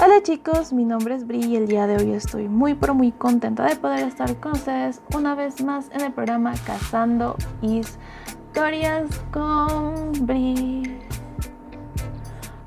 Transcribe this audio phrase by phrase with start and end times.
[0.00, 3.12] Hola chicos, mi nombre es Bri y el día de hoy estoy muy pero muy
[3.12, 10.10] contenta de poder estar con ustedes una vez más en el programa Cazando Historias con
[10.26, 10.98] Bri.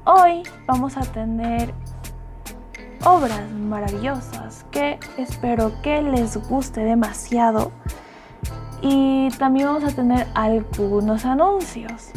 [0.05, 1.73] Hoy vamos a tener
[3.03, 7.73] obras maravillosas que espero que les guste demasiado
[8.81, 12.11] y también vamos a tener algunos anuncios.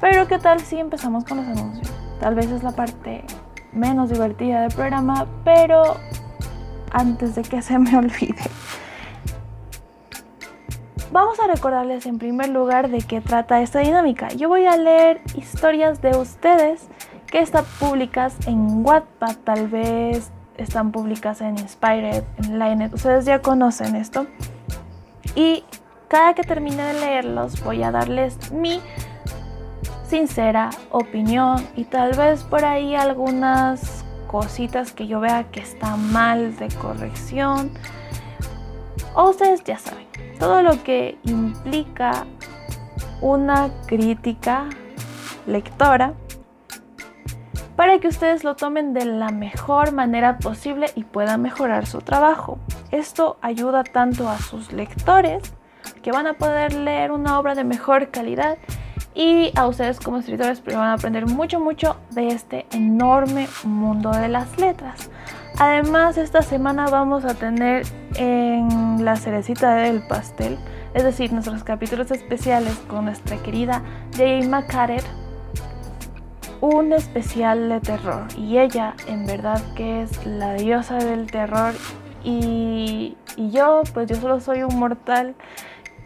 [0.00, 1.90] Pero ¿qué tal si empezamos con los anuncios?
[2.20, 3.24] Tal vez es la parte
[3.72, 5.96] menos divertida del programa, pero
[6.92, 8.42] antes de que se me olvide.
[11.10, 14.28] Vamos a recordarles en primer lugar de qué trata esta dinámica.
[14.28, 16.88] Yo voy a leer historias de ustedes
[17.26, 22.92] que están públicas en Wattpad, tal vez están públicas en Inspired, en Linet.
[22.92, 24.26] Ustedes ya conocen esto.
[25.34, 25.64] Y
[26.08, 28.80] cada que termine de leerlos voy a darles mi
[30.08, 36.56] sincera opinión y tal vez por ahí algunas cositas que yo vea que están mal
[36.56, 37.70] de corrección.
[39.14, 40.06] O ustedes ya saben,
[40.38, 42.26] todo lo que implica
[43.20, 44.68] una crítica
[45.46, 46.14] lectora
[47.76, 52.58] para que ustedes lo tomen de la mejor manera posible y puedan mejorar su trabajo.
[52.90, 55.54] Esto ayuda tanto a sus lectores
[56.02, 58.58] que van a poder leer una obra de mejor calidad
[59.18, 64.12] y a ustedes como escritores porque van a aprender mucho mucho de este enorme mundo
[64.12, 65.10] de las letras.
[65.58, 70.56] Además esta semana vamos a tener en la cerecita del pastel,
[70.94, 73.82] es decir, nuestros capítulos especiales con nuestra querida
[74.16, 75.02] Jay McCarter,
[76.60, 78.28] un especial de terror.
[78.36, 81.74] Y ella en verdad que es la diosa del terror.
[82.22, 85.34] Y, y yo pues yo solo soy un mortal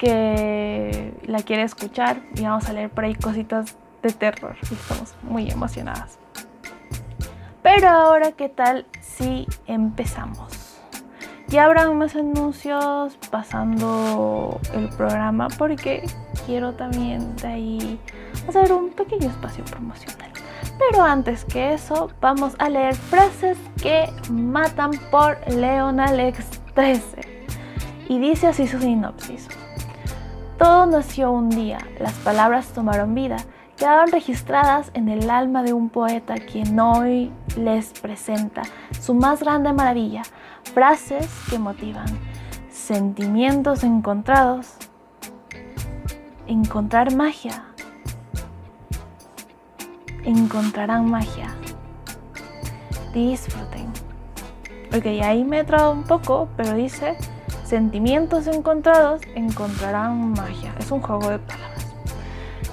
[0.03, 5.49] que la quiere escuchar y vamos a leer por ahí cositas de terror estamos muy
[5.49, 6.19] emocionadas.
[7.63, 10.81] Pero ahora, ¿qué tal si empezamos?
[11.47, 16.03] Ya habrá más anuncios pasando el programa porque
[16.47, 18.01] quiero también de ahí
[18.49, 20.33] hacer un pequeño espacio promocional.
[20.81, 27.47] Pero antes que eso, vamos a leer frases que matan por Leon Alex 13.
[28.09, 29.49] Y dice así su sinopsis.
[30.63, 33.39] Todo nació un día, las palabras tomaron vida,
[33.77, 38.63] quedaron registradas en el alma de un poeta quien hoy les presenta
[39.01, 40.23] su más grande maravilla,
[40.73, 42.07] frases que motivan,
[42.71, 44.75] sentimientos encontrados,
[46.47, 47.65] encontrar magia,
[50.23, 51.49] encontrarán magia.
[53.13, 53.89] Disfruten.
[54.97, 57.17] Ok, ahí me he trabado un poco, pero dice
[57.73, 60.75] sentimientos encontrados encontrarán magia.
[60.79, 61.87] Es un juego de palabras.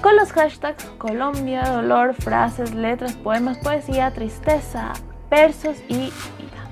[0.02, 4.92] Con los hashtags Colombia, dolor, frases, letras, poemas, poesía, tristeza,
[5.30, 6.62] versos y vida.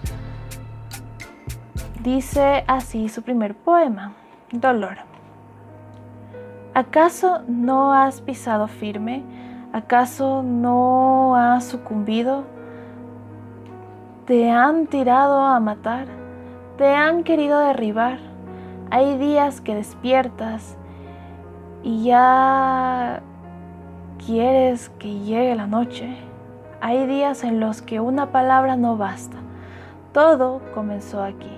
[2.03, 4.13] Dice así su primer poema,
[4.53, 4.99] Dolor.
[6.75, 9.23] ¿Acaso no has pisado firme?
[9.73, 12.45] ¿Acaso no has sucumbido?
[14.27, 16.18] ¿Te han tirado a matar?
[16.79, 18.19] Te han querido derribar.
[18.91, 20.79] Hay días que despiertas
[21.83, 23.21] y ya
[24.25, 26.17] quieres que llegue la noche.
[26.81, 29.37] Hay días en los que una palabra no basta.
[30.13, 31.51] Todo comenzó aquí.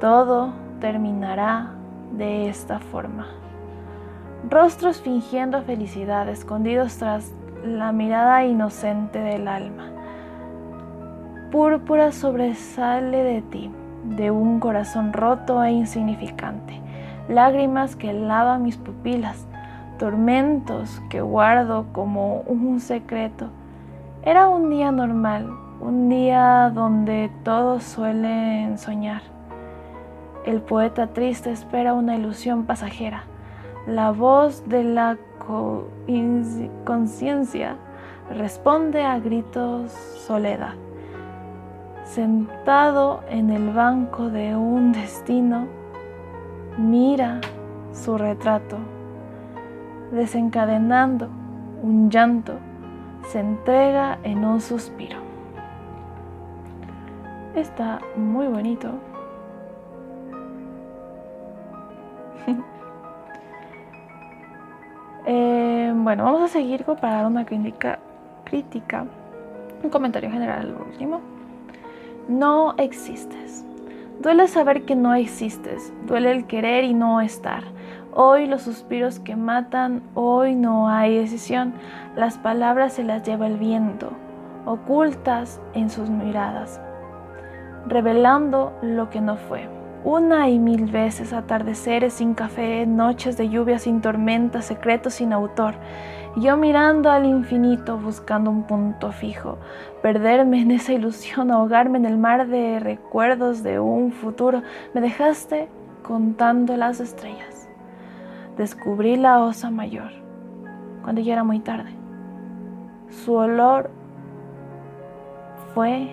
[0.00, 1.72] Todo terminará
[2.12, 3.26] de esta forma.
[4.48, 7.32] Rostros fingiendo felicidad, escondidos tras
[7.64, 9.90] la mirada inocente del alma.
[11.50, 13.70] Púrpura sobresale de ti
[14.16, 16.80] de un corazón roto e insignificante,
[17.28, 19.46] lágrimas que lavan mis pupilas,
[19.98, 23.48] tormentos que guardo como un secreto.
[24.22, 25.48] Era un día normal,
[25.80, 29.22] un día donde todos suelen soñar.
[30.44, 33.24] El poeta triste espera una ilusión pasajera.
[33.86, 35.16] La voz de la
[36.84, 37.76] conciencia
[38.30, 40.74] responde a gritos soledad
[42.14, 45.66] sentado en el banco de un destino,
[46.76, 47.40] mira
[47.92, 48.76] su retrato,
[50.10, 51.30] desencadenando
[51.82, 52.52] un llanto,
[53.28, 55.16] se entrega en un suspiro.
[57.54, 58.90] Está muy bonito.
[65.24, 68.00] Eh, bueno, vamos a seguir dar una crítica,
[68.42, 69.06] crítica,
[69.80, 71.31] un comentario general al último.
[72.28, 73.64] No existes.
[74.20, 77.64] Duele saber que no existes, duele el querer y no estar.
[78.14, 81.74] Hoy los suspiros que matan, hoy no hay decisión,
[82.14, 84.12] las palabras se las lleva el viento.
[84.64, 86.80] ocultas en sus miradas,
[87.86, 89.81] revelando lo que no fue.
[90.04, 95.74] Una y mil veces atardeceres sin café, noches de lluvia sin tormenta, secretos sin autor.
[96.34, 99.58] Yo mirando al infinito buscando un punto fijo,
[100.02, 104.62] perderme en esa ilusión, ahogarme en el mar de recuerdos de un futuro.
[104.92, 105.68] Me dejaste
[106.02, 107.68] contando las estrellas.
[108.56, 110.10] Descubrí la osa mayor
[111.04, 111.90] cuando ya era muy tarde.
[113.08, 113.90] Su olor
[115.74, 116.12] fue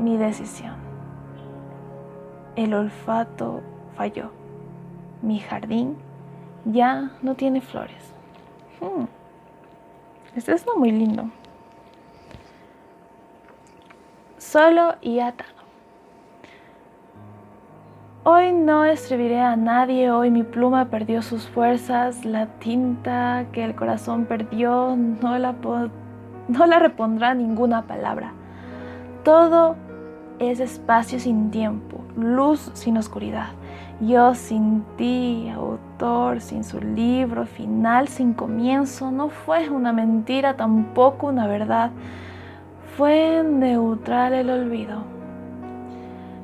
[0.00, 0.77] mi decisión.
[2.58, 3.62] El olfato
[3.94, 4.32] falló.
[5.22, 5.96] Mi jardín
[6.64, 8.12] ya no tiene flores.
[8.80, 9.04] Hmm.
[10.34, 11.30] Este es muy lindo.
[14.38, 15.52] Solo y atado.
[18.24, 23.76] Hoy no escribiré a nadie, hoy mi pluma perdió sus fuerzas, la tinta que el
[23.76, 25.54] corazón perdió no la,
[26.48, 28.32] no la repondrá ninguna palabra.
[29.22, 29.76] Todo
[30.40, 33.48] es espacio sin tiempo, luz sin oscuridad.
[34.00, 41.28] Yo sin ti, autor, sin su libro, final sin comienzo, no fue una mentira, tampoco
[41.28, 41.90] una verdad.
[42.96, 45.02] Fue neutral el olvido.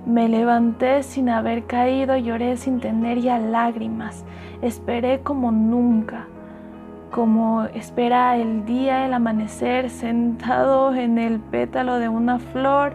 [0.06, 4.24] Me levanté sin haber caído, lloré sin tener ya lágrimas,
[4.60, 6.26] esperé como nunca,
[7.10, 12.92] como espera el día, el amanecer, sentado en el pétalo de una flor,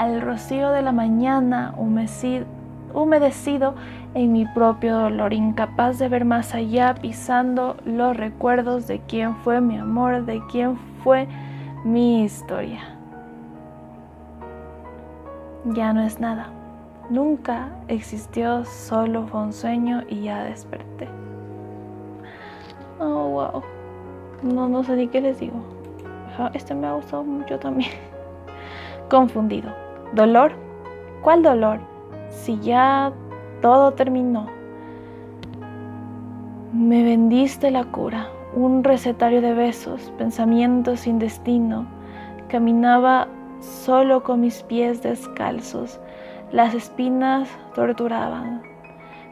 [0.00, 3.74] al rocío de la mañana, humedecido
[4.14, 9.60] en mi propio dolor, incapaz de ver más allá, pisando los recuerdos de quién fue
[9.60, 11.28] mi amor, de quién fue
[11.84, 12.80] mi historia.
[15.66, 16.46] Ya no es nada.
[17.10, 21.10] Nunca existió, solo fue un sueño y ya desperté.
[22.98, 23.62] Oh, wow.
[24.42, 25.60] No, no sé ni qué les digo.
[26.54, 27.90] Este me ha gustado mucho también.
[29.10, 29.89] Confundido.
[30.12, 30.52] ¿Dolor?
[31.22, 31.78] ¿Cuál dolor?
[32.30, 33.12] Si ya
[33.62, 34.48] todo terminó.
[36.72, 41.86] Me vendiste la cura, un recetario de besos, pensamientos sin destino.
[42.48, 43.28] Caminaba
[43.60, 46.00] solo con mis pies descalzos.
[46.50, 48.62] Las espinas torturaban.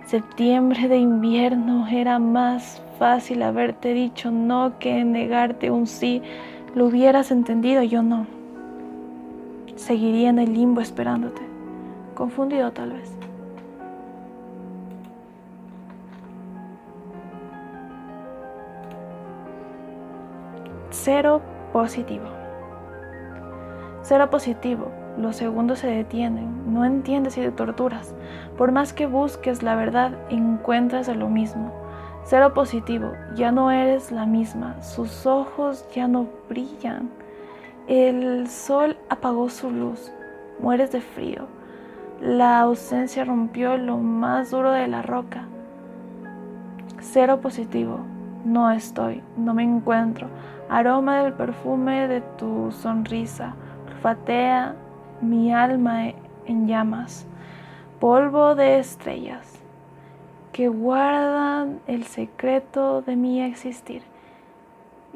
[0.07, 6.23] Septiembre de invierno era más fácil haberte dicho no que negarte un sí.
[6.77, 8.38] Lo hubieras entendido, yo no
[9.79, 11.43] seguiría en el limbo esperándote,
[12.15, 13.17] confundido tal vez.
[20.91, 21.41] Cero
[21.73, 22.27] positivo.
[24.03, 24.91] Cero positivo.
[25.17, 26.73] Los segundos se detienen.
[26.73, 28.15] No entiendes si te torturas.
[28.57, 31.73] Por más que busques la verdad, encuentras lo mismo.
[32.25, 33.13] Cero positivo.
[33.35, 34.83] Ya no eres la misma.
[34.83, 37.11] Sus ojos ya no brillan.
[37.89, 40.13] El sol apagó su luz,
[40.61, 41.47] mueres de frío.
[42.21, 45.47] La ausencia rompió lo más duro de la roca.
[47.01, 48.01] Cero positivo,
[48.45, 50.29] no estoy, no me encuentro.
[50.69, 53.55] Aroma del perfume de tu sonrisa,
[53.87, 54.75] olfatea
[55.23, 56.13] mi alma
[56.45, 57.27] en llamas.
[58.01, 59.63] Polvo de estrellas
[60.53, 64.03] que guardan el secreto de mi existir.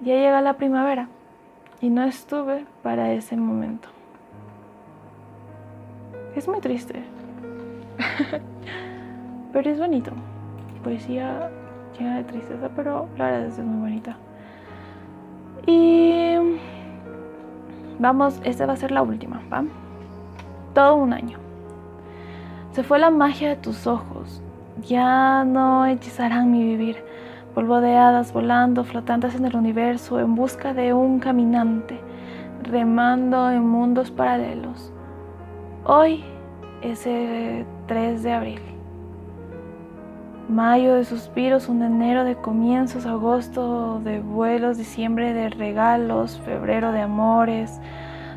[0.02, 1.10] Ya llega la primavera
[1.82, 3.88] y no estuve para ese momento.
[6.36, 7.02] Es muy triste,
[9.52, 10.12] pero es bonito.
[10.84, 11.50] Poesía
[11.98, 14.16] llena de tristeza, pero la verdad es muy bonita.
[15.66, 16.36] Y
[17.98, 19.64] vamos, esta va a ser la última, ¿va?
[20.74, 21.38] Todo un año.
[22.70, 24.40] Se fue la magia de tus ojos,
[24.82, 27.04] ya no hechizarán mi vivir
[27.54, 32.00] polvo de hadas volando, flotantes en el universo, en busca de un caminante,
[32.62, 34.92] remando en mundos paralelos.
[35.84, 36.24] Hoy
[36.80, 38.60] es el 3 de abril.
[40.48, 47.02] Mayo de suspiros, un enero de comienzos, agosto de vuelos, diciembre de regalos, febrero de
[47.02, 47.80] amores,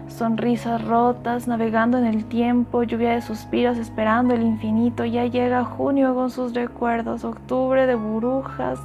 [0.07, 5.05] sonrisas rotas, navegando en el tiempo, lluvia de suspiros, esperando el infinito.
[5.05, 8.79] Ya llega junio con sus recuerdos, octubre de burbujas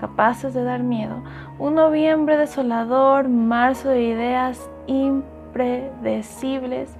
[0.00, 1.22] capaces de dar miedo,
[1.58, 6.90] un noviembre desolador, marzo de ideas impredecibles,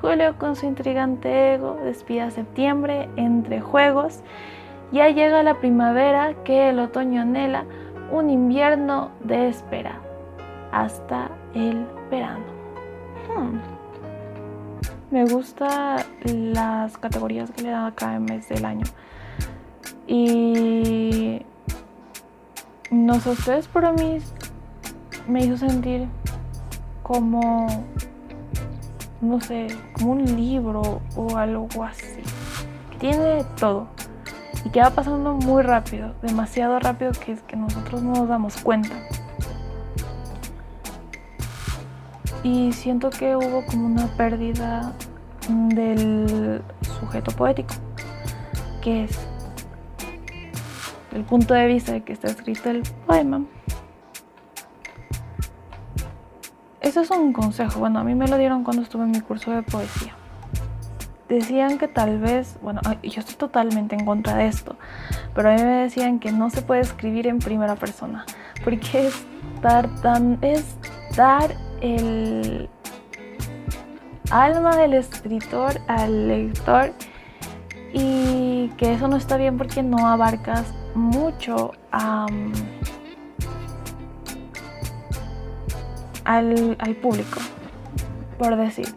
[0.00, 4.22] julio con su intrigante ego, despida septiembre entre juegos.
[4.90, 7.64] Ya llega la primavera que el otoño anhela,
[8.10, 10.00] un invierno de espera,
[10.72, 12.57] hasta el verano.
[13.28, 13.58] Hmm.
[15.10, 18.84] Me gustan las categorías que le dan a cada mes del año.
[20.06, 21.42] Y
[22.90, 24.18] no sé ustedes, pero a mí
[25.26, 26.08] me hizo sentir
[27.02, 27.66] como
[29.20, 32.20] no sé, como un libro o algo así.
[32.98, 33.88] Tiene todo.
[34.64, 38.56] Y que va pasando muy rápido, demasiado rápido que es que nosotros no nos damos
[38.58, 38.94] cuenta.
[42.42, 44.92] Y siento que hubo como una pérdida
[45.48, 46.62] del
[47.00, 47.74] sujeto poético,
[48.82, 49.18] que es
[51.12, 53.42] el punto de vista de que está escrito el poema.
[56.80, 59.50] Eso es un consejo, bueno, a mí me lo dieron cuando estuve en mi curso
[59.50, 60.14] de poesía.
[61.28, 64.76] Decían que tal vez, bueno, yo estoy totalmente en contra de esto,
[65.34, 68.24] pero a mí me decían que no se puede escribir en primera persona,
[68.64, 69.26] porque es
[69.60, 70.64] dar tan, es
[71.16, 72.68] dar el
[74.30, 76.92] alma del escritor al lector
[77.92, 82.52] y que eso no está bien porque no abarcas mucho al,
[87.00, 87.40] público,
[88.38, 88.94] por decir.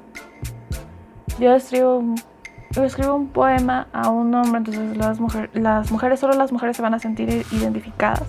[1.39, 2.03] Yo escribo,
[2.71, 5.19] yo escribo un poema a un hombre, entonces las,
[5.53, 8.27] las mujeres, solo las mujeres se van a sentir identificadas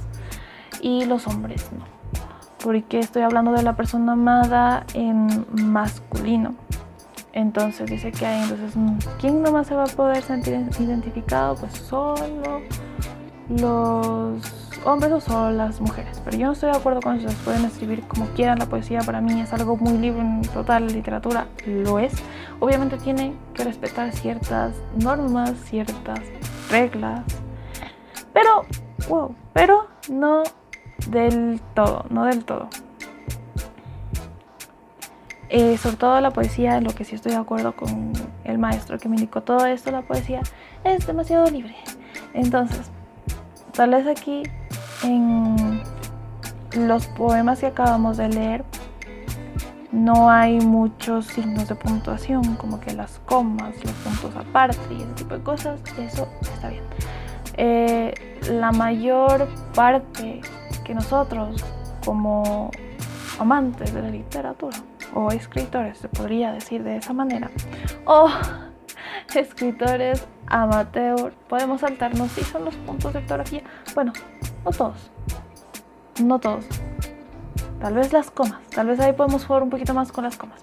[0.80, 1.91] y los hombres no.
[2.62, 6.54] Porque estoy hablando de la persona amada en masculino.
[7.32, 8.74] Entonces dice que hay, entonces,
[9.18, 11.56] ¿quién nomás se va a poder sentir identificado?
[11.56, 12.60] Pues solo
[13.48, 16.20] los hombres o solo las mujeres.
[16.24, 19.20] Pero yo no estoy de acuerdo con eso, pueden escribir como quieran, la poesía para
[19.20, 22.12] mí es algo muy libre en total, literatura lo es.
[22.60, 26.20] Obviamente tiene que respetar ciertas normas, ciertas
[26.70, 27.22] reglas,
[28.32, 28.64] pero,
[29.08, 30.42] wow, pero no
[31.10, 32.68] del todo, no del todo.
[35.48, 38.12] Eh, sobre todo la poesía, lo que sí estoy de acuerdo con
[38.44, 40.40] el maestro que me indicó todo esto, la poesía
[40.82, 41.76] es demasiado libre.
[42.32, 42.90] Entonces,
[43.72, 44.44] tal vez aquí
[45.04, 45.82] en
[46.74, 48.64] los poemas que acabamos de leer
[49.92, 55.12] no hay muchos signos de puntuación, como que las comas, los puntos aparte y ese
[55.12, 56.82] tipo de cosas, eso está bien.
[57.58, 58.14] Eh,
[58.50, 60.40] la mayor parte
[60.84, 61.64] que nosotros
[62.04, 62.70] como
[63.38, 64.76] amantes de la literatura
[65.14, 67.50] o escritores, se podría decir de esa manera,
[68.04, 68.28] o
[69.34, 73.62] escritores amateur, podemos saltarnos si son los puntos de ortografía.
[73.94, 74.12] Bueno,
[74.64, 75.10] no todos,
[76.22, 76.64] no todos.
[77.80, 80.62] Tal vez las comas, tal vez ahí podemos jugar un poquito más con las comas.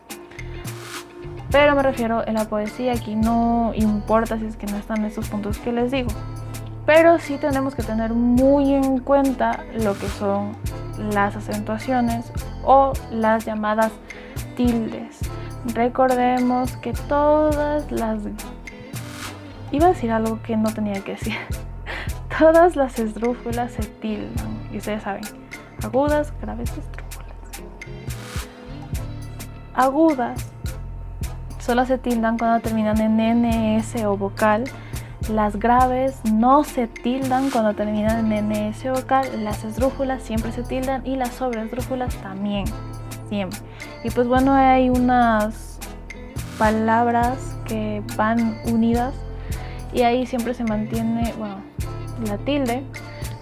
[1.52, 5.28] Pero me refiero en la poesía, aquí no importa si es que no están esos
[5.30, 6.10] puntos que les digo.
[6.90, 10.54] Pero sí tenemos que tener muy en cuenta lo que son
[10.98, 12.32] las acentuaciones
[12.64, 13.92] o las llamadas
[14.58, 15.20] tildes.
[15.76, 18.22] Recordemos que todas las...
[19.72, 21.36] Iba a decir algo que no tenía que decir.
[22.40, 24.60] Todas las esdrújulas se tildan.
[24.74, 25.22] Y ustedes saben,
[25.84, 27.38] agudas, graves, esdrújulas.
[29.76, 30.44] Agudas
[31.60, 34.64] solo se tildan cuando terminan en NS o vocal.
[35.30, 39.28] Las graves no se tildan cuando terminan en o vocal.
[39.44, 42.66] Las esdrújulas siempre se tildan y las sobreesdrújulas también
[43.30, 43.60] siempre.
[44.04, 45.80] Y pues bueno, hay unas
[46.58, 49.14] palabras que van unidas
[49.94, 51.58] y ahí siempre se mantiene, bueno,
[52.28, 52.84] la tilde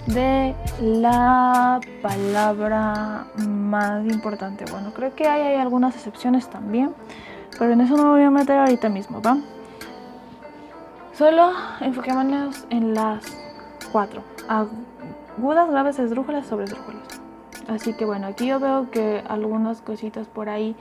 [0.08, 4.65] de la palabra más importante.
[4.72, 6.94] Bueno, creo que hay, hay algunas excepciones también,
[7.58, 9.38] pero en eso no me voy a meter ahorita mismo, ¿va?
[11.18, 13.24] Solo enfoquémonos en las
[13.92, 14.22] cuatro.
[14.48, 17.02] Agudas, graves, esdrújulas, sobre esdrújulas.
[17.68, 20.76] Así que bueno, aquí yo veo que algunas cositas por ahí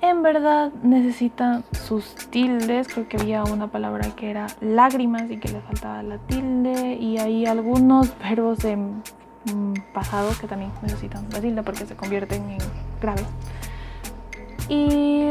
[0.00, 2.88] en verdad necesitan sus tildes.
[2.88, 6.94] Creo que había una palabra que era lágrimas y que le faltaba la tilde.
[6.94, 9.02] Y hay algunos verbos en
[9.92, 12.58] pasado que también necesitan la tilde porque se convierten en
[13.02, 13.26] graves.
[14.70, 15.26] Y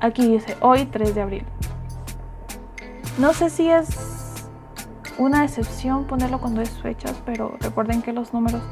[0.00, 1.44] aquí dice hoy 3 de abril.
[3.18, 3.88] No sé si es
[5.18, 8.62] una excepción ponerlo cuando es fechas, pero recuerden que los números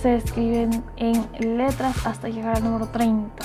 [0.00, 3.44] se escriben en letras hasta llegar al número 30.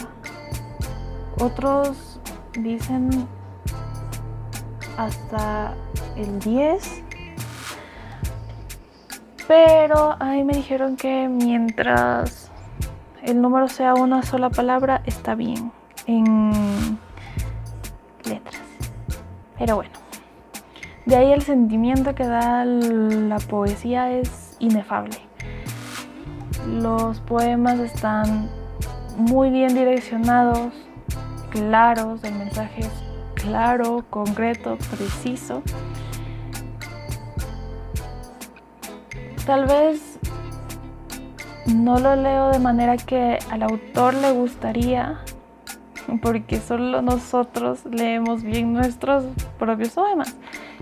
[1.39, 2.21] Otros
[2.53, 3.27] dicen
[4.97, 5.73] hasta
[6.15, 7.03] el 10.
[9.47, 12.51] Pero ahí me dijeron que mientras
[13.21, 15.71] el número sea una sola palabra, está bien
[16.05, 16.99] en.
[19.59, 19.91] Pero bueno,
[21.05, 25.17] de ahí el sentimiento que da la poesía es inefable.
[26.67, 28.49] Los poemas están
[29.17, 30.73] muy bien direccionados,
[31.49, 32.91] claros, el mensaje es
[33.35, 35.61] claro, concreto, preciso.
[39.45, 40.19] Tal vez
[41.65, 45.19] no lo leo de manera que al autor le gustaría,
[46.21, 49.23] porque solo nosotros leemos bien nuestros
[49.57, 50.35] propios poemas.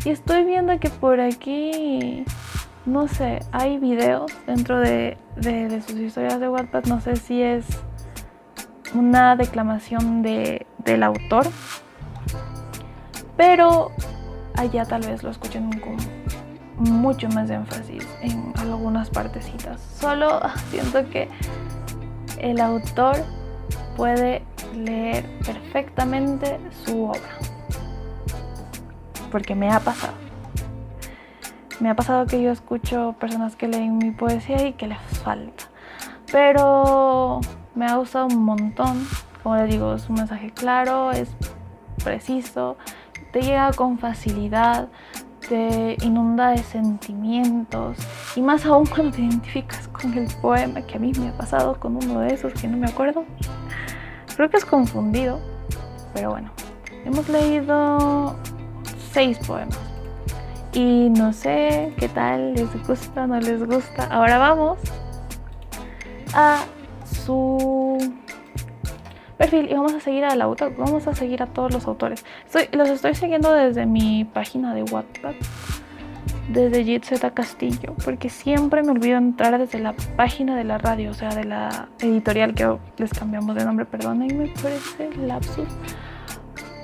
[0.05, 2.23] Y estoy viendo que por aquí,
[2.85, 7.65] no sé, hay videos dentro de, de, sus historias de Wattpad, no sé si es
[8.93, 11.47] una declamación de, del autor,
[13.35, 13.91] pero
[14.55, 15.97] allá tal vez lo escuchen con
[16.77, 19.81] mucho más énfasis en algunas partecitas.
[19.99, 20.39] Solo
[20.71, 21.27] siento que
[22.39, 23.17] el autor
[23.97, 24.43] puede
[24.75, 27.37] leer perfectamente su obra.
[29.31, 30.13] Porque me ha pasado.
[31.79, 35.65] Me ha pasado que yo escucho personas que leen mi poesía y que les falta.
[36.31, 37.41] Pero
[37.75, 39.05] me ha gustado un montón.
[39.43, 41.29] Como les digo, es un mensaje claro, es
[42.03, 42.77] preciso,
[43.31, 44.89] te llega con facilidad,
[45.47, 47.97] te inunda de sentimientos
[48.35, 51.79] y más aún cuando te identificas con el poema que a mí me ha pasado
[51.79, 53.25] con uno de esos que no me acuerdo.
[54.35, 55.39] Creo que es confundido,
[56.13, 56.51] pero bueno,
[57.05, 58.35] hemos leído
[59.11, 59.79] seis poemas
[60.73, 64.05] y no sé qué tal, les gusta, no les gusta.
[64.11, 64.77] Ahora vamos
[66.33, 66.65] a
[67.25, 67.97] su
[69.37, 72.25] perfil y vamos a seguir al autor, vamos a seguir a todos los autores.
[72.71, 75.35] los estoy siguiendo desde mi página de WhatsApp,
[76.49, 81.13] desde Jitz Castillo, porque siempre me olvido entrar desde la página de la radio, o
[81.13, 85.67] sea, de la editorial que les cambiamos de nombre, perdónenme por ese lapsus,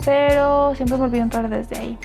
[0.06, 1.98] pero siempre me olvido entrar desde ahí.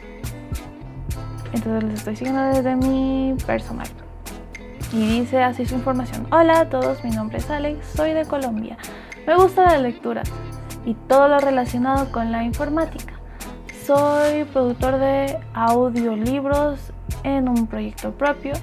[1.53, 3.89] Entonces les estoy siguiendo desde mi personal.
[4.93, 6.27] Y dice así su información.
[6.31, 8.79] Hola a todos, mi nombre es Alex, soy de Colombia.
[9.29, 10.23] Me gusta la lectura
[10.87, 13.13] y todo lo relacionado con la informática.
[13.85, 16.95] Soy productor de audiolibros
[17.25, 18.55] en un proyecto propio.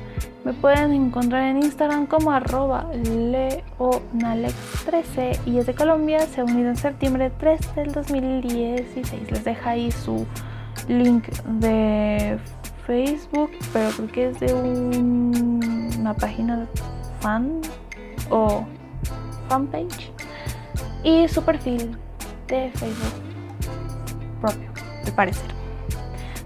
[0.43, 6.21] Me pueden encontrar en Instagram como arroba leonalex13 y es de Colombia.
[6.21, 9.29] Se ha unido en septiembre 3 del 2016.
[9.29, 10.25] Les deja ahí su
[10.87, 12.39] link de
[12.87, 16.65] Facebook, pero creo que es de una página
[17.19, 17.61] fan
[18.31, 18.65] o
[19.47, 20.14] fanpage
[21.05, 21.95] y su perfil
[22.47, 23.13] de Facebook
[24.41, 24.69] propio,
[25.05, 25.45] al parecer.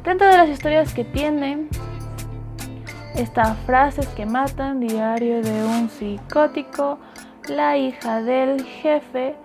[0.04, 1.68] Dentro de las historias que tiene
[3.16, 7.00] está Frases que matan, Diario de un psicótico,
[7.48, 9.36] La hija del jefe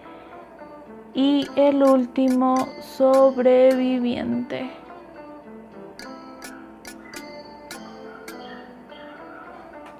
[1.14, 4.68] y el último sobreviviente.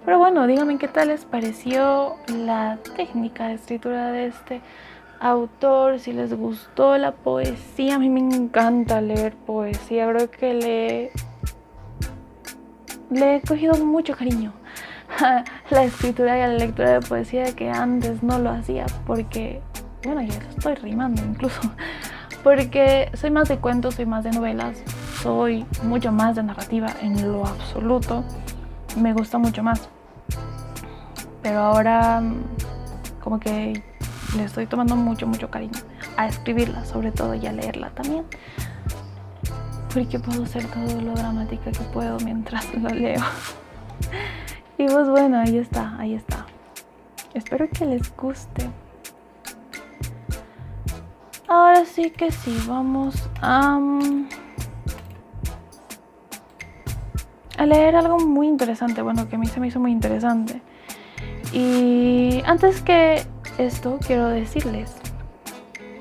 [0.04, 4.60] Pero bueno, díganme qué tal les pareció la técnica de escritura de este
[5.24, 7.96] autor, si les gustó la poesía.
[7.96, 11.10] A mí me encanta leer poesía, creo que le,
[13.10, 14.52] le he cogido mucho cariño
[15.18, 19.62] a la escritura y a la lectura de poesía que antes no lo hacía porque,
[20.04, 21.60] bueno, ya lo estoy rimando incluso,
[22.42, 24.76] porque soy más de cuentos, soy más de novelas,
[25.22, 28.24] soy mucho más de narrativa en lo absoluto,
[29.00, 29.88] me gusta mucho más.
[31.42, 32.22] Pero ahora
[33.22, 33.82] como que
[34.36, 35.78] le estoy tomando mucho, mucho cariño
[36.16, 38.24] a escribirla, sobre todo y a leerla también.
[39.92, 43.22] Porque puedo ser todo lo dramática que puedo mientras lo leo.
[44.76, 46.46] Y pues bueno, ahí está, ahí está.
[47.32, 48.68] Espero que les guste.
[51.46, 53.78] Ahora sí que sí, vamos a,
[57.56, 59.02] a leer algo muy interesante.
[59.02, 60.60] Bueno, que a mí se me hizo muy interesante.
[61.52, 63.24] Y antes que
[63.58, 64.96] esto quiero decirles,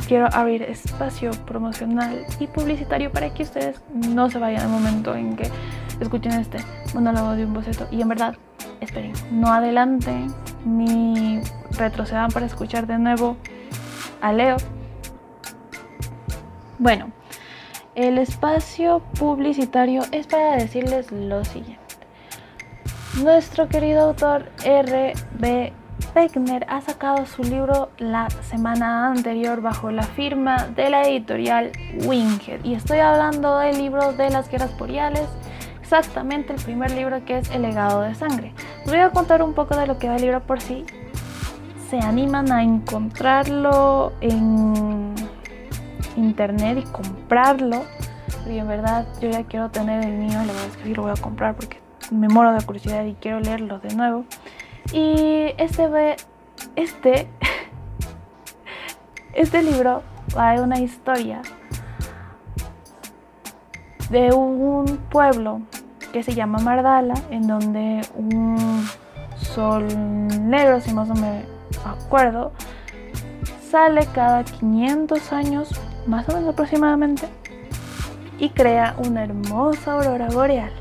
[0.07, 5.35] quiero abrir espacio promocional y publicitario para que ustedes no se vayan al momento en
[5.35, 5.49] que
[5.99, 6.57] escuchen este
[6.93, 8.35] monólogo de un boceto y en verdad
[8.81, 10.33] esperen, no adelanten
[10.65, 13.37] ni retrocedan para escuchar de nuevo
[14.21, 14.57] a Leo.
[16.79, 17.11] Bueno,
[17.95, 21.83] el espacio publicitario es para decirles lo siguiente.
[23.21, 25.73] Nuestro querido autor R.B.
[26.13, 31.71] Beckner ha sacado su libro la semana anterior bajo la firma de la editorial
[32.05, 32.63] Winghead.
[32.63, 35.27] Y estoy hablando del libro de las guerras boreales,
[35.81, 38.53] exactamente el primer libro que es El legado de sangre.
[38.81, 40.85] Les voy a contar un poco de lo que va el libro por si
[41.89, 45.13] se animan a encontrarlo en
[46.15, 47.83] internet y comprarlo.
[48.47, 51.03] Y en verdad yo ya quiero tener el mío la verdad es que sí lo
[51.03, 51.79] voy a comprar porque
[52.11, 54.25] me muero de curiosidad y quiero leerlo de nuevo.
[54.91, 56.15] Y este,
[56.75, 57.27] este,
[59.33, 60.03] este libro
[60.37, 61.41] va de una historia
[64.09, 65.61] de un pueblo
[66.11, 68.87] que se llama Mardala, en donde un
[69.35, 69.87] sol
[70.39, 71.43] negro, si más no me
[71.83, 72.51] acuerdo,
[73.71, 75.69] sale cada 500 años,
[76.05, 77.27] más o menos aproximadamente,
[78.37, 80.71] y crea una hermosa aurora boreal.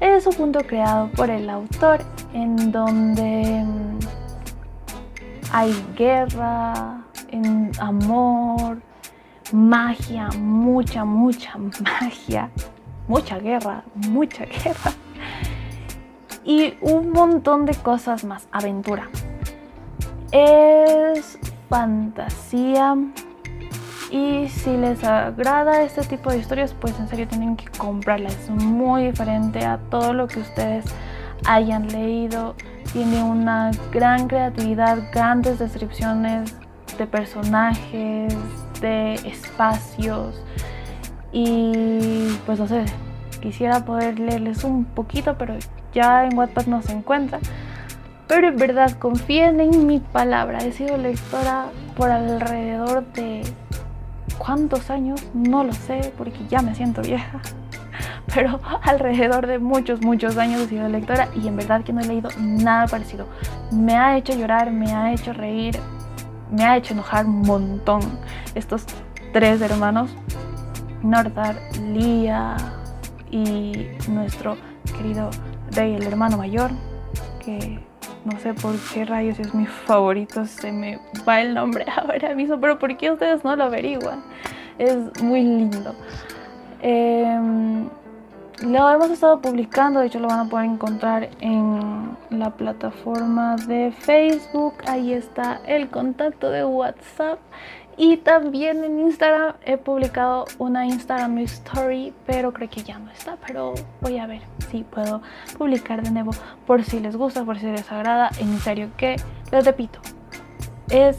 [0.00, 2.00] Es un punto creado por el autor
[2.32, 3.98] en donde mm,
[5.52, 7.04] hay guerra,
[7.78, 8.78] amor,
[9.52, 11.52] magia, mucha, mucha
[12.00, 12.50] magia,
[13.06, 14.92] mucha guerra, mucha guerra
[16.44, 19.08] y un montón de cosas más, aventura.
[20.32, 22.96] Es fantasía
[24.10, 28.28] y si les agrada este tipo de historias, pues en serio tienen que comprarla.
[28.28, 30.84] Es muy diferente a todo lo que ustedes
[31.46, 32.56] hayan leído.
[32.92, 36.56] Tiene una gran creatividad, grandes descripciones
[36.98, 38.34] de personajes,
[38.80, 40.42] de espacios.
[41.32, 42.84] Y pues no sé,
[43.40, 45.54] quisiera poder leerles un poquito, pero
[45.94, 47.38] ya en Wattpad no se encuentra.
[48.26, 50.58] Pero en verdad confíen en mi palabra.
[50.58, 53.42] He sido lectora por alrededor de
[54.40, 57.40] cuántos años, no lo sé, porque ya me siento vieja.
[58.34, 62.06] Pero alrededor de muchos, muchos años he sido lectora y en verdad que no he
[62.06, 63.26] leído nada parecido.
[63.70, 65.78] Me ha hecho llorar, me ha hecho reír,
[66.50, 68.00] me ha hecho enojar un montón.
[68.54, 68.86] Estos
[69.32, 70.10] tres hermanos,
[71.02, 71.56] Nordar,
[71.92, 72.56] Lía
[73.30, 74.56] y nuestro
[74.96, 75.30] querido
[75.72, 76.70] Rey, el hermano mayor,
[77.44, 77.80] que
[78.24, 82.60] no sé por qué rayos es mi favorito, se me va el nombre ahora mismo,
[82.60, 84.22] pero ¿por qué ustedes no lo averiguan?
[84.78, 85.94] Es muy lindo.
[86.82, 87.88] Em,
[88.62, 93.90] lo hemos estado publicando, de hecho lo van a poder encontrar en la plataforma de
[93.90, 97.38] Facebook, ahí está el contacto de WhatsApp
[98.02, 103.36] y también en Instagram he publicado una Instagram Story, pero creo que ya no está.
[103.46, 105.20] Pero voy a ver si puedo
[105.58, 106.30] publicar de nuevo
[106.66, 108.30] por si les gusta, por si les agrada.
[108.38, 109.16] En serio que,
[109.52, 110.00] les repito,
[110.88, 111.18] es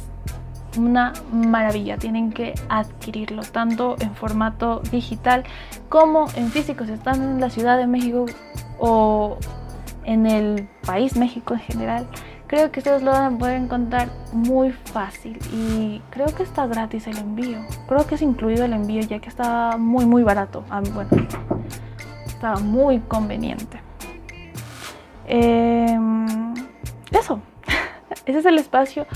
[0.75, 1.97] una maravilla.
[1.97, 5.43] Tienen que adquirirlo tanto en formato digital
[5.87, 6.83] como en físico.
[6.87, 8.25] Si están en la Ciudad de México
[8.79, 9.37] o
[10.03, 12.07] en el país México en general
[12.51, 17.07] creo que ustedes lo van a poder encontrar muy fácil y creo que está gratis
[17.07, 17.59] el envío.
[17.87, 20.65] Creo que es incluido el envío ya que está muy muy barato.
[20.69, 21.09] Ah, bueno,
[22.27, 23.79] está muy conveniente.
[25.27, 26.53] Em,
[27.11, 27.39] eso,
[28.25, 29.07] ese es el espacio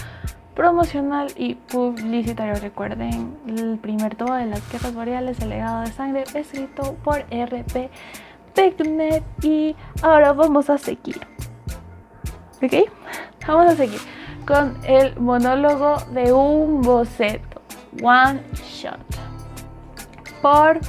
[0.56, 2.56] promocional y publicitario.
[2.56, 7.89] Recuerden, el primer tomo de las guerras boreales, el legado de sangre, escrito por RP
[9.43, 11.19] y ahora vamos a seguir.
[12.62, 12.89] ¿Ok?
[13.48, 14.00] Vamos a seguir
[14.46, 17.62] con el monólogo de un boceto.
[18.02, 19.00] One Shot.
[20.41, 20.80] Por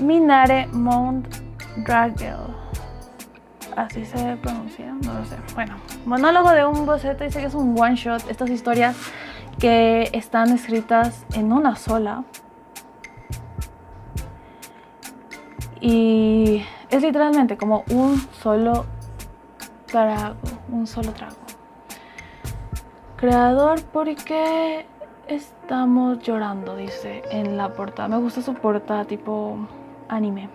[0.00, 1.28] Minare Mount
[1.76, 2.36] Dragel.
[3.76, 5.36] Así se pronuncia, no lo sé.
[5.54, 8.28] Bueno, monólogo de un boceto dice que es un one shot.
[8.28, 8.96] Estas historias
[9.58, 12.24] que están escritas en una sola.
[15.80, 18.86] Y es literalmente como un solo
[20.70, 21.36] un solo trago.
[23.16, 24.86] Creador, ¿por qué
[25.28, 26.76] estamos llorando?
[26.76, 28.08] Dice en la portada.
[28.08, 29.56] Me gusta su portada tipo
[30.08, 30.48] anime.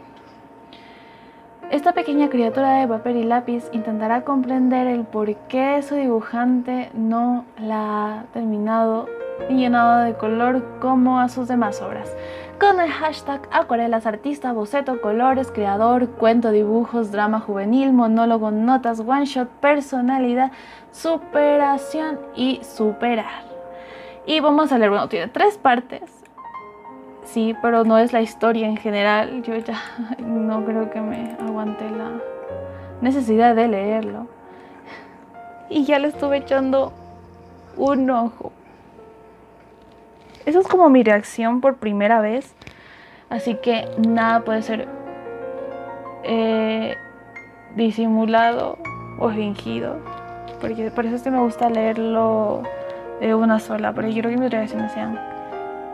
[1.70, 7.46] Esta pequeña criatura de papel y lápiz intentará comprender el por qué su dibujante no
[7.58, 9.08] la ha terminado
[9.50, 12.16] y llenado de color como a sus demás obras
[12.60, 19.26] con el hashtag acuarelas artista, boceto, colores, creador, cuento, dibujos, drama juvenil, monólogo, notas, one
[19.26, 20.52] shot, personalidad,
[20.92, 23.44] superación y superar.
[24.26, 26.02] Y vamos a leer, bueno, tiene tres partes.
[27.24, 29.44] Sí, pero no es la historia en general.
[29.44, 29.80] Yo ya
[30.20, 32.12] no creo que me aguante la
[33.02, 34.28] necesidad de leerlo.
[35.70, 36.92] Y ya le estuve echando
[37.76, 38.52] un ojo.
[40.48, 42.56] Esa es como mi reacción por primera vez.
[43.30, 44.88] Así que nada puede ser
[46.24, 46.96] eh,
[47.76, 48.78] disimulado
[49.20, 49.98] o fingido.
[50.62, 52.64] Porque por eso es que me gusta leerlo
[53.20, 53.92] de una sola.
[53.92, 55.20] Porque quiero que mis reacciones sean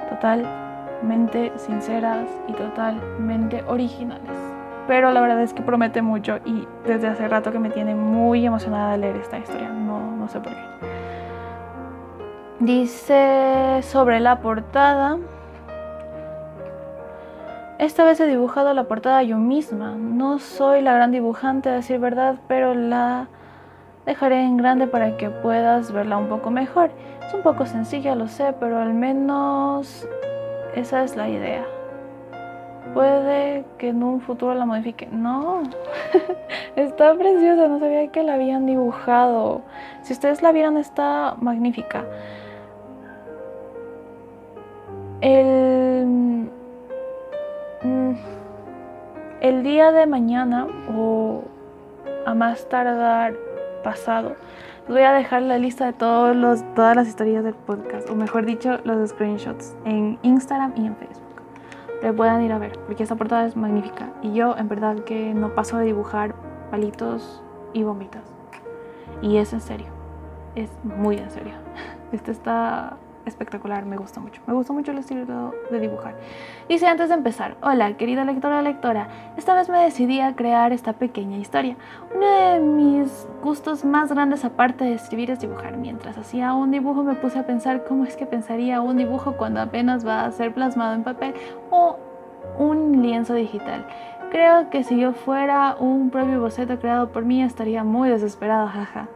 [0.07, 4.37] totalmente sinceras y totalmente originales.
[4.85, 8.45] Pero la verdad es que promete mucho y desde hace rato que me tiene muy
[8.45, 9.69] emocionada leer esta historia.
[9.69, 10.72] No, no sé por qué.
[12.63, 15.17] Dice sobre la portada.
[17.77, 19.95] Esta vez he dibujado la portada yo misma.
[19.97, 23.27] No soy la gran dibujante, a decir verdad, pero la
[24.05, 26.91] dejaré en grande para que puedas verla un poco mejor.
[27.27, 30.07] Es un poco sencilla, lo sé, pero al menos
[30.73, 31.65] esa es la idea.
[32.93, 35.09] puede que en un futuro la modifique.
[35.11, 35.63] No,
[36.77, 39.63] está preciosa, no sabía que la habían dibujado.
[40.03, 42.05] Si ustedes la vieron, está magnífica.
[45.23, 46.49] El,
[47.81, 48.13] mm,
[49.39, 51.43] el día de mañana o
[52.25, 53.33] a más tardar
[53.85, 54.35] pasado,
[54.89, 58.45] voy a dejar la lista de todos los, todas las historias del podcast, o mejor
[58.45, 61.41] dicho, los screenshots en Instagram y en Facebook
[62.01, 64.09] le puedan ir a ver, porque esta portada es magnífica.
[64.23, 66.35] Y yo, en verdad, que no paso de dibujar
[66.69, 68.23] palitos y bombitas.
[69.21, 69.87] Y es en serio,
[70.55, 71.53] es muy en serio.
[72.11, 74.41] Este está espectacular, me gusta mucho.
[74.47, 76.15] Me gusta mucho el estilo de dibujar.
[76.67, 79.07] Dice antes de empezar, hola querida lectora lectora,
[79.37, 81.75] esta vez me decidí a crear esta pequeña historia.
[82.13, 85.77] Uno de mis gustos más grandes aparte de escribir es dibujar.
[85.77, 89.61] Mientras hacía un dibujo me puse a pensar cómo es que pensaría un dibujo cuando
[89.61, 91.33] apenas va a ser plasmado en papel
[91.69, 91.97] o
[92.57, 93.85] un lienzo digital.
[94.31, 99.07] Creo que si yo fuera un propio boceto creado por mí estaría muy desesperado, jaja.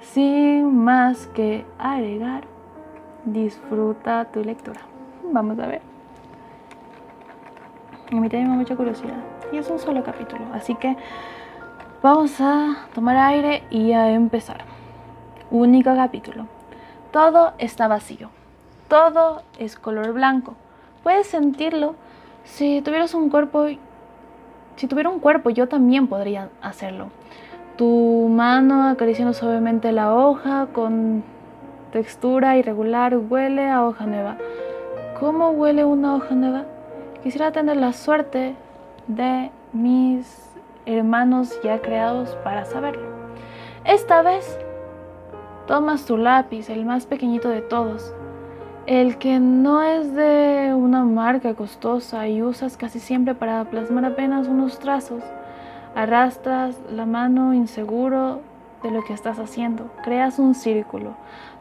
[0.00, 2.44] Sin más que agregar,
[3.24, 4.80] disfruta tu lectura.
[5.32, 5.82] Vamos a ver.
[8.12, 9.16] A mí también me mucha curiosidad.
[9.52, 10.96] Y es un solo capítulo, así que
[12.02, 14.64] vamos a tomar aire y a empezar.
[15.50, 16.46] Único capítulo.
[17.12, 18.30] Todo está vacío.
[18.88, 20.54] Todo es color blanco.
[21.02, 21.94] Puedes sentirlo.
[22.44, 23.66] Si tuvieras un cuerpo,
[24.76, 27.08] si tuviera un cuerpo, yo también podría hacerlo.
[27.76, 31.24] Tu mano acariciando suavemente la hoja con
[31.94, 34.36] textura irregular, huele a hoja nueva.
[35.20, 36.64] ¿Cómo huele una hoja nueva?
[37.22, 38.56] Quisiera tener la suerte
[39.06, 40.50] de mis
[40.86, 43.06] hermanos ya creados para saberlo.
[43.84, 44.58] Esta vez
[45.68, 48.12] tomas tu lápiz, el más pequeñito de todos,
[48.86, 54.48] el que no es de una marca costosa y usas casi siempre para plasmar apenas
[54.48, 55.22] unos trazos.
[55.94, 58.40] Arrastras la mano inseguro
[58.84, 59.90] de lo que estás haciendo.
[60.04, 61.14] Creas un círculo.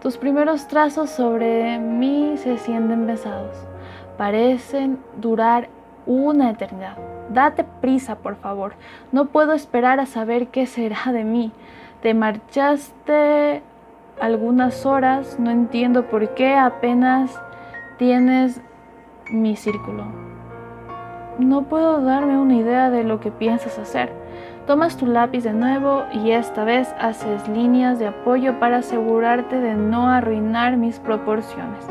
[0.04, 3.56] Tus primeros trazos sobre mí se sienten pesados.
[4.18, 5.70] Parecen durar
[6.06, 6.98] una eternidad.
[7.30, 8.74] Date prisa, por favor.
[9.14, 11.54] No puedo esperar a saber qué será de mí.
[12.02, 13.64] Te marchaste
[14.20, 17.42] algunas horas, no entiendo por qué apenas
[17.98, 18.60] tienes
[19.32, 20.04] mi círculo.
[21.40, 24.23] No puedo darme una idea de lo que piensas hacer.
[24.68, 29.74] Tomas tu lápiz de nuevo y esta vez haces líneas de apoyo para asegurarte de
[29.74, 31.86] no arruinar mis proporciones.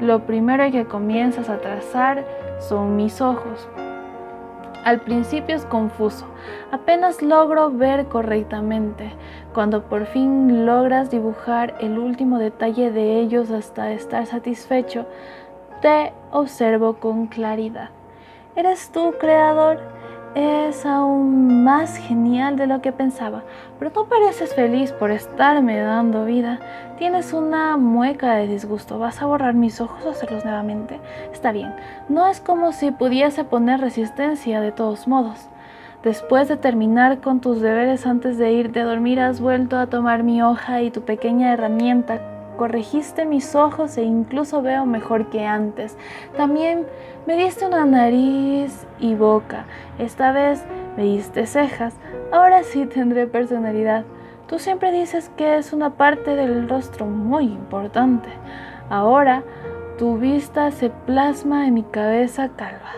[0.00, 2.24] Lo primero que comienzas a trazar
[2.60, 3.68] son mis ojos.
[4.84, 6.26] Al principio es confuso,
[6.70, 9.10] apenas logro ver correctamente.
[9.52, 15.06] Cuando por fin logras dibujar el último detalle de ellos hasta estar satisfecho,
[15.82, 17.90] te observo con claridad.
[18.54, 19.80] ¿Eres tú, creador?
[20.34, 23.42] Es aún más genial de lo que pensaba,
[23.78, 26.58] pero no pareces feliz por estarme dando vida.
[26.98, 28.98] Tienes una mueca de disgusto.
[28.98, 31.00] ¿Vas a borrar mis ojos o hacerlos nuevamente?
[31.32, 31.74] Está bien,
[32.08, 35.48] no es como si pudiese poner resistencia de todos modos.
[36.02, 40.22] Después de terminar con tus deberes antes de irte a dormir, has vuelto a tomar
[40.22, 45.96] mi hoja y tu pequeña herramienta corregiste mis ojos e incluso veo mejor que antes.
[46.36, 46.86] También
[47.26, 49.64] me diste una nariz y boca.
[49.98, 50.64] Esta vez
[50.96, 51.96] me diste cejas.
[52.32, 54.04] Ahora sí tendré personalidad.
[54.46, 58.28] Tú siempre dices que es una parte del rostro muy importante.
[58.90, 59.42] Ahora
[59.98, 62.92] tu vista se plasma en mi cabeza calva.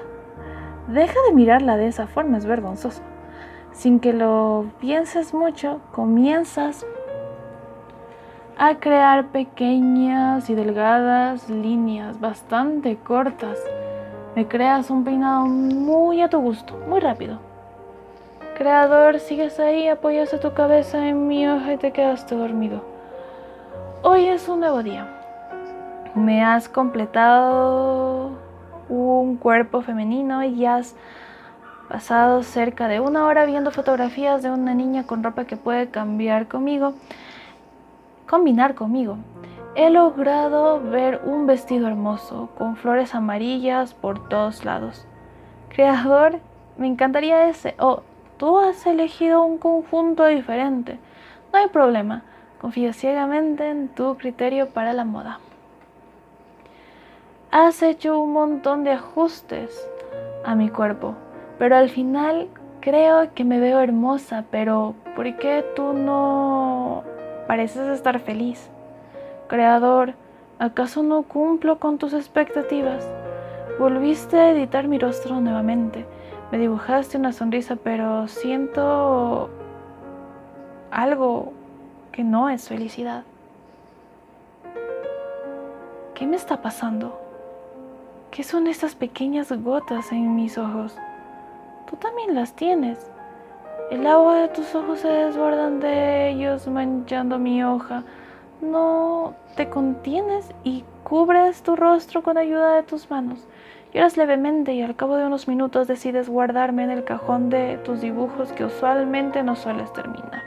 [0.89, 3.03] Deja de mirarla de esa forma, es vergonzoso.
[3.73, 6.87] Sin que lo pienses mucho, comienzas
[8.59, 13.59] a crear pequeñas y delgadas líneas bastante cortas.
[14.35, 17.39] Me creas un peinado muy a tu gusto, muy rápido.
[18.57, 22.83] Creador, sigues ahí, apoyas tu cabeza en mi hoja y te quedaste dormido.
[24.03, 25.07] Hoy es un nuevo día.
[26.15, 28.31] Me has completado
[28.89, 30.97] un cuerpo femenino y has
[31.91, 36.49] pasado cerca de una hora viendo fotografías de una niña con ropa que puede cambiar
[36.49, 36.95] conmigo
[38.27, 39.19] combinar conmigo.
[39.75, 45.07] He logrado ver un vestido hermoso con flores amarillas por todos lados.
[45.69, 46.41] Creador,
[46.79, 47.75] me encantaría ese.
[47.79, 48.03] Oh,
[48.39, 50.99] tú has elegido un conjunto diferente.
[51.53, 52.23] No hay problema.
[52.61, 55.41] Confío ciegamente en tu criterio para la moda.
[57.51, 59.89] Has hecho un montón de ajustes
[60.45, 61.15] a mi cuerpo,
[61.59, 62.49] pero al final
[62.81, 66.76] creo que me veo hermosa, pero ¿por qué tú no
[67.47, 68.69] Pareces estar feliz.
[69.47, 70.15] Creador,
[70.59, 73.07] ¿acaso no cumplo con tus expectativas?
[73.79, 76.07] Volviste a editar mi rostro nuevamente.
[76.51, 79.51] Me dibujaste una sonrisa, pero siento
[80.91, 81.53] algo
[82.11, 83.25] que no es felicidad.
[86.15, 87.21] ¿Qué me está pasando?
[88.31, 90.97] ¿Qué son estas pequeñas gotas en mis ojos?
[91.89, 93.11] Tú también las tienes.
[93.91, 98.03] El agua de tus ojos se desbordan de ellos manchando mi hoja.
[98.61, 103.47] No te contienes y cubres tu rostro con ayuda de tus manos.
[103.95, 108.01] Lloras levemente y al cabo de unos minutos decides guardarme en el cajón de tus
[108.01, 110.43] dibujos que usualmente no sueles terminar.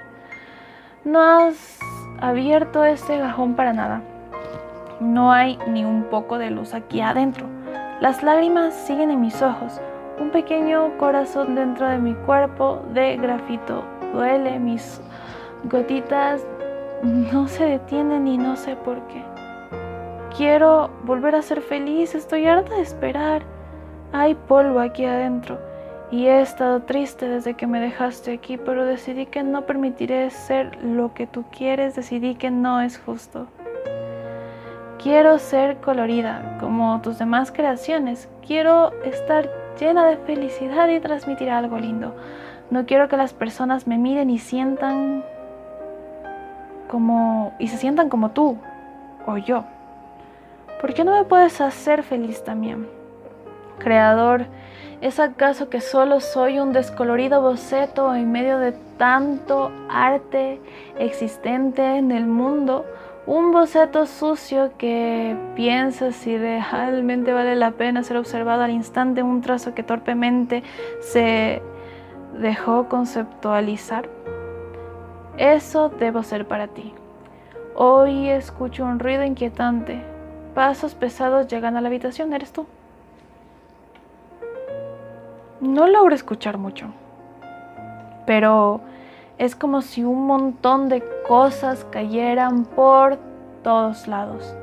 [1.06, 1.80] No has
[2.20, 4.02] abierto este cajón para nada.
[5.00, 7.46] No hay ni un poco de luz aquí adentro.
[8.02, 9.80] Las lágrimas siguen en mis ojos.
[10.20, 14.60] Un pequeño corazón dentro de mi cuerpo de grafito duele.
[14.60, 15.02] Mis
[15.64, 16.46] gotitas
[17.04, 19.24] no se detienen y no sé por qué.
[20.36, 22.16] Quiero volver a ser feliz.
[22.16, 23.44] Estoy harta de esperar.
[24.12, 25.58] Hay polvo aquí adentro.
[26.12, 30.76] Y he estado triste desde que me dejaste aquí, pero decidí que no permitiré ser
[30.84, 33.46] lo que tú quieres, decidí que no es justo.
[35.02, 38.28] Quiero ser colorida como tus demás creaciones.
[38.46, 39.50] Quiero estar
[39.80, 42.16] llena de felicidad y transmitir algo lindo.
[42.70, 45.24] No quiero que las personas me miren y sientan
[46.88, 48.58] como y se sientan como tú
[49.26, 49.64] o yo.
[50.82, 52.88] ¿Por qué no me puedes hacer feliz también?
[53.80, 54.46] Creador,
[55.02, 60.62] ¿es acaso que solo soy un descolorido boceto en medio de tanto arte
[60.98, 62.86] existente en el mundo?
[63.30, 69.42] Un boceto sucio que piensa si realmente vale la pena ser observado al instante, un
[69.42, 70.64] trazo que torpemente
[71.00, 71.62] se
[72.40, 74.10] dejó conceptualizar.
[75.38, 76.92] Eso debo ser para ti.
[77.76, 80.02] Hoy escucho un ruido inquietante.
[80.56, 82.34] Pasos pesados llegan a la habitación.
[82.34, 82.66] ¿Eres tú?
[85.62, 86.88] No logro escuchar mucho.
[88.26, 88.82] Pero
[89.40, 93.18] es como si un montón de cosas cayeran por
[93.64, 94.54] todos lados.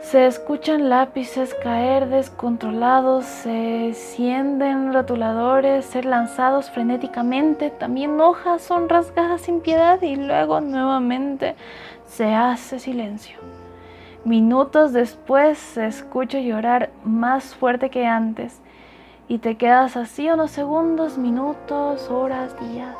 [0.00, 9.42] Se escuchan lápices caer descontrolados, se sienten rotuladores ser lanzados frenéticamente, también hojas son rasgadas
[9.42, 11.56] sin piedad y luego nuevamente
[12.06, 13.38] se hace silencio.
[14.24, 18.60] Minutos después se escucha llorar más fuerte que antes
[19.28, 22.96] y te quedas así unos segundos, minutos, horas, días.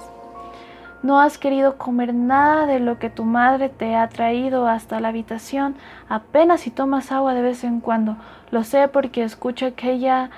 [1.02, 5.08] No has querido comer nada de lo que tu madre te ha traído hasta la
[5.08, 5.76] habitación,
[6.08, 8.16] apenas si tomas agua de vez en cuando.
[8.50, 10.30] Lo sé porque escucho aquella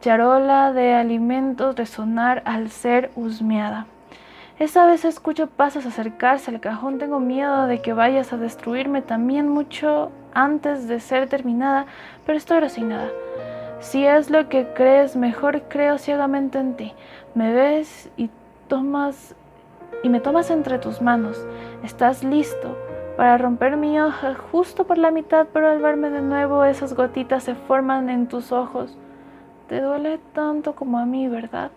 [0.00, 3.86] charola de alimentos resonar al ser husmeada.
[4.58, 6.98] Esta vez escucho pasos acercarse al cajón.
[6.98, 11.86] Tengo miedo de que vayas a destruirme también mucho antes de ser terminada,
[12.24, 13.08] pero estoy resignada.
[13.82, 16.92] Si es lo que crees, mejor creo ciegamente en ti.
[17.34, 18.30] Me ves y
[18.68, 19.34] tomas
[20.04, 21.44] y me tomas entre tus manos.
[21.82, 22.78] Estás listo
[23.16, 27.42] para romper mi hoja justo por la mitad, pero al verme de nuevo esas gotitas
[27.42, 28.96] se forman en tus ojos.
[29.68, 31.72] Te duele tanto como a mí, ¿verdad?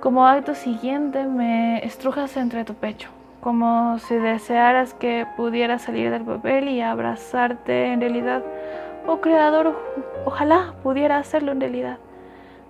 [0.00, 3.08] Como acto siguiente me estrujas entre tu pecho,
[3.40, 8.42] como si desearas que pudiera salir del papel y abrazarte en realidad
[9.06, 9.76] Oh Creador,
[10.24, 11.98] ojalá pudiera hacerlo en realidad.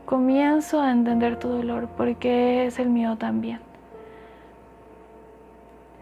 [0.07, 3.61] Comienzo a entender tu dolor porque es el mío también.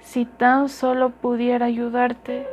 [0.00, 2.46] Si tan solo pudiera ayudarte,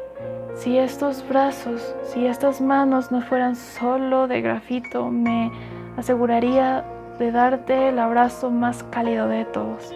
[0.55, 5.51] si estos brazos, si estas manos no fueran solo de grafito, me
[5.97, 6.83] aseguraría
[7.19, 9.93] de darte el abrazo más cálido de todos.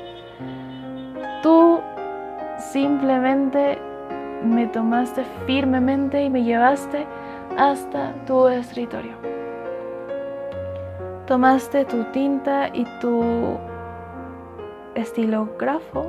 [1.41, 1.79] Tú
[2.71, 3.79] simplemente
[4.43, 7.05] me tomaste firmemente y me llevaste
[7.57, 9.13] hasta tu escritorio.
[11.27, 13.57] Tomaste tu tinta y tu
[14.95, 16.05] estilógrafo.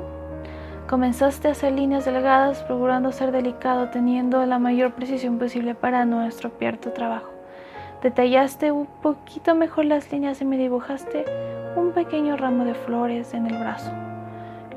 [0.87, 6.25] Comenzaste a hacer líneas delgadas, procurando ser delicado, teniendo la mayor precisión posible para no
[6.25, 7.29] estropear tu trabajo.
[8.01, 11.23] Detallaste un poquito mejor las líneas y me dibujaste
[11.77, 13.91] un pequeño ramo de flores en el brazo.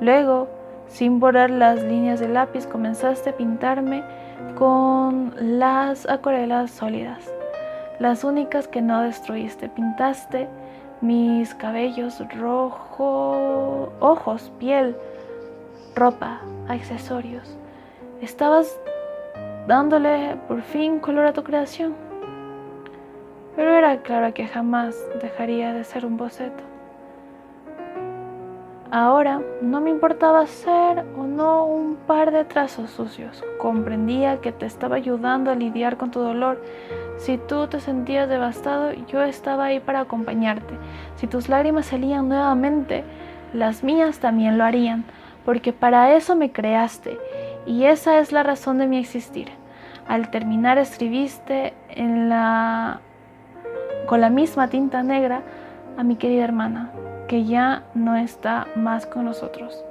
[0.00, 0.48] Luego,
[0.86, 4.04] sin borrar las líneas de lápiz, comenzaste a pintarme
[4.56, 7.30] con las acuarelas sólidas,
[7.98, 9.68] las únicas que no destruiste.
[9.68, 10.48] Pintaste
[11.00, 14.96] mis cabellos rojo, ojos, piel,
[15.94, 17.56] ropa, accesorios.
[18.20, 18.78] Estabas
[19.66, 21.94] dándole por fin color a tu creación.
[23.54, 26.75] Pero era claro que jamás dejaría de ser un boceto.
[28.90, 33.42] Ahora no me importaba hacer o no un par de trazos sucios.
[33.58, 36.62] Comprendía que te estaba ayudando a lidiar con tu dolor.
[37.16, 40.74] Si tú te sentías devastado, yo estaba ahí para acompañarte.
[41.16, 43.02] Si tus lágrimas salían nuevamente,
[43.52, 45.04] las mías también lo harían,
[45.44, 47.18] porque para eso me creaste
[47.64, 49.48] y esa es la razón de mi existir.
[50.06, 51.74] Al terminar escribiste
[54.06, 55.42] con la misma tinta negra
[55.96, 56.92] a mi querida hermana,
[57.26, 59.84] que ya no está más con nosotros.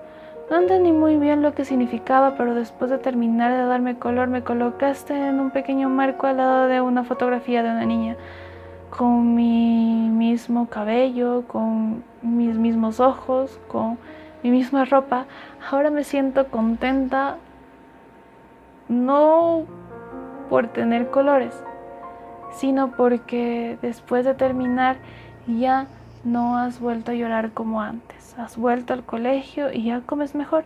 [0.49, 4.43] No entendí muy bien lo que significaba, pero después de terminar de darme color me
[4.43, 8.15] colocaste en un pequeño marco al lado de una fotografía de una niña,
[8.91, 13.97] con mi mismo cabello, con mis mismos ojos, con
[14.43, 15.25] mi misma ropa.
[15.71, 17.37] Ahora me siento contenta,
[18.87, 19.63] no
[20.47, 21.59] por tener colores,
[22.53, 24.97] sino porque después de terminar
[25.47, 25.87] ya
[26.25, 28.37] no has vuelto a llorar como antes.
[28.37, 30.65] Has vuelto al colegio y ya comes mejor.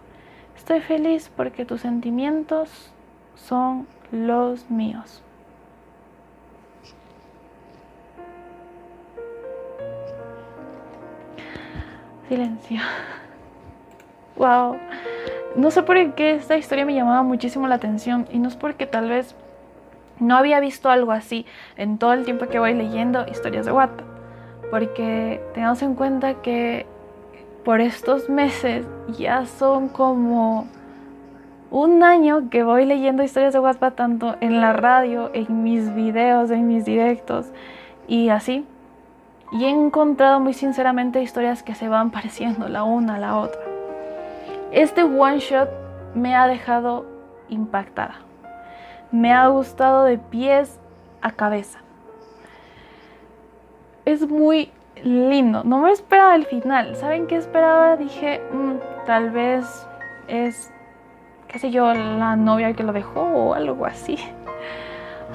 [0.55, 2.91] Estoy feliz porque tus sentimientos
[3.36, 5.22] son los míos.
[12.28, 12.80] Silencio.
[14.38, 14.78] Wow.
[15.55, 18.86] No sé por qué esta historia me llamaba muchísimo la atención y no es porque
[18.86, 19.36] tal vez
[20.20, 21.45] no había visto algo así
[21.76, 24.18] en todo el tiempo que voy leyendo historias de Wattpad
[24.70, 26.86] porque tengamos en cuenta que
[27.65, 28.86] por estos meses
[29.17, 30.67] ya son como
[31.72, 36.51] un año que voy leyendo historias de Wattpad tanto en la radio, en mis videos,
[36.51, 37.47] en mis directos
[38.07, 38.65] y así.
[39.51, 43.61] Y he encontrado muy sinceramente historias que se van pareciendo la una a la otra.
[44.72, 45.70] Este one shot
[46.13, 47.05] me ha dejado
[47.49, 48.15] impactada.
[49.11, 50.80] Me ha gustado de pies
[51.22, 51.80] a cabeza
[54.12, 54.72] es muy
[55.03, 55.64] lindo.
[55.64, 56.95] No me esperaba el final.
[56.95, 57.95] ¿Saben qué esperaba?
[57.95, 59.88] Dije, mm, tal vez
[60.28, 60.72] es,
[61.47, 64.18] qué sé yo, la novia que lo dejó o algo así.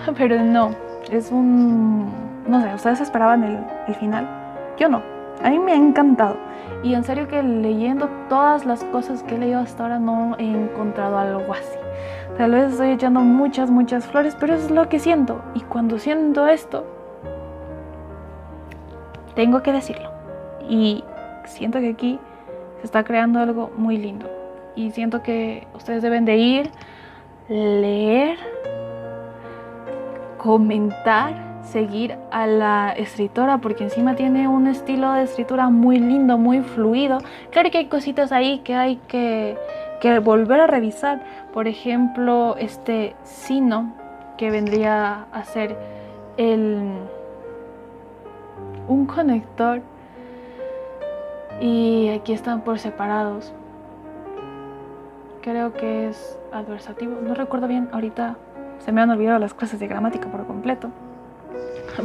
[0.19, 0.75] Pero no,
[1.11, 2.13] es un...
[2.47, 3.59] No sé, ¿ustedes esperaban el,
[3.89, 4.29] el final?
[4.77, 5.03] Yo no.
[5.43, 6.37] A mí me ha encantado.
[6.83, 10.45] Y en serio que leyendo todas las cosas que he leído hasta ahora no he
[10.45, 11.79] encontrado algo así.
[12.37, 15.41] Tal vez estoy echando muchas, muchas flores, pero eso es lo que siento.
[15.55, 16.85] Y cuando siento esto,
[19.35, 20.11] tengo que decirlo.
[20.69, 21.05] Y
[21.45, 22.19] siento que aquí
[22.81, 24.31] se está creando algo muy lindo.
[24.77, 26.71] Y siento que ustedes deben de ir,
[27.49, 28.39] leer,
[30.39, 36.61] comentar, seguir a la escritora porque encima tiene un estilo de escritura muy lindo, muy
[36.61, 37.19] fluido.
[37.51, 39.57] Claro que hay cositas ahí que hay que,
[40.01, 41.23] que volver a revisar.
[41.53, 43.93] Por ejemplo, este sino
[44.37, 45.79] que vendría a ser
[46.37, 46.99] el
[48.89, 49.83] un conector
[51.61, 53.53] y aquí están por separados.
[55.43, 57.21] Creo que es adversativo.
[57.23, 58.37] No recuerdo bien, ahorita
[58.79, 60.91] se me han olvidado las clases de gramática por completo.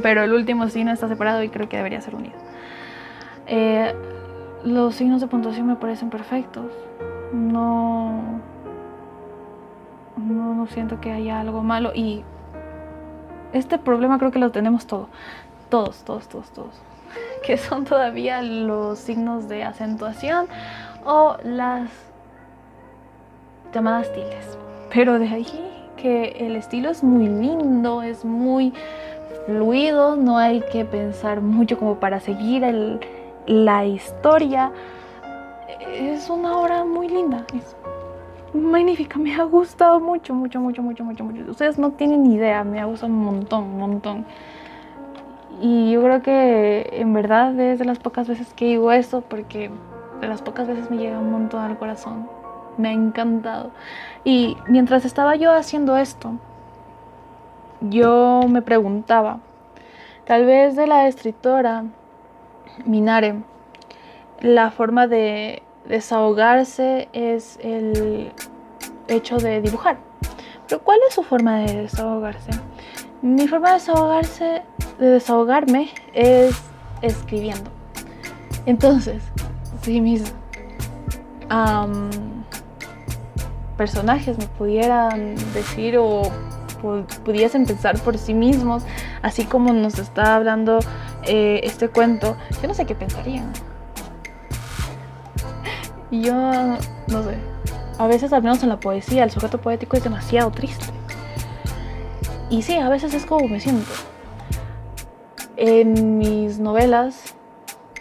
[0.04, 2.36] Pero el último signo está separado y creo que debería ser unido.
[3.48, 3.94] Eh,
[4.64, 6.72] los signos de puntuación me parecen perfectos.
[7.34, 8.40] No,
[10.18, 12.24] no, no siento que haya algo malo y
[13.54, 15.10] este problema creo que lo tenemos todo
[15.70, 16.82] todos, todos, todos, todos,
[17.44, 20.48] que son todavía los signos de acentuación
[21.06, 21.90] o las
[23.74, 24.58] llamadas tildes.
[24.92, 25.48] Pero de ahí
[25.96, 28.74] que el estilo es muy lindo, es muy
[29.46, 32.64] fluido, no hay que pensar mucho como para seguir
[33.46, 34.72] la historia.
[35.94, 37.76] Es una obra muy linda, es
[38.54, 41.52] magnífica, me ha gustado mucho, mucho, mucho, mucho, mucho, mucho.
[41.52, 44.26] Ustedes no tienen idea, me ha gustado un montón, un montón.
[45.62, 49.70] Y yo creo que en verdad es de las pocas veces que digo eso porque
[50.22, 52.30] de las pocas veces me llega un montón al corazón.
[52.78, 53.72] Me ha encantado.
[54.24, 56.34] Y mientras estaba yo haciendo esto,
[57.82, 59.40] yo me preguntaba,
[60.26, 61.86] tal vez de la escritora
[62.86, 63.42] Minare,
[64.42, 68.32] la forma de desahogarse es el
[69.08, 69.98] hecho de dibujar.
[70.68, 72.52] Pero ¿cuál es su forma de desahogarse?
[73.22, 74.62] Mi forma de desahogarse,
[75.00, 76.56] de desahogarme es
[77.02, 77.72] escribiendo.
[78.66, 79.24] Entonces,
[79.82, 80.24] si mis
[83.78, 86.24] personajes me pudieran decir o
[87.26, 88.84] pudiesen pensar por sí mismos,
[89.22, 90.80] así como nos está hablando
[91.26, 93.52] eh, este cuento, yo no sé qué pensarían.
[96.12, 97.38] Yo, no sé,
[97.98, 100.86] a veces al menos en la poesía el sujeto poético es demasiado triste.
[102.50, 103.92] Y sí, a veces es como me siento.
[105.62, 107.36] En mis novelas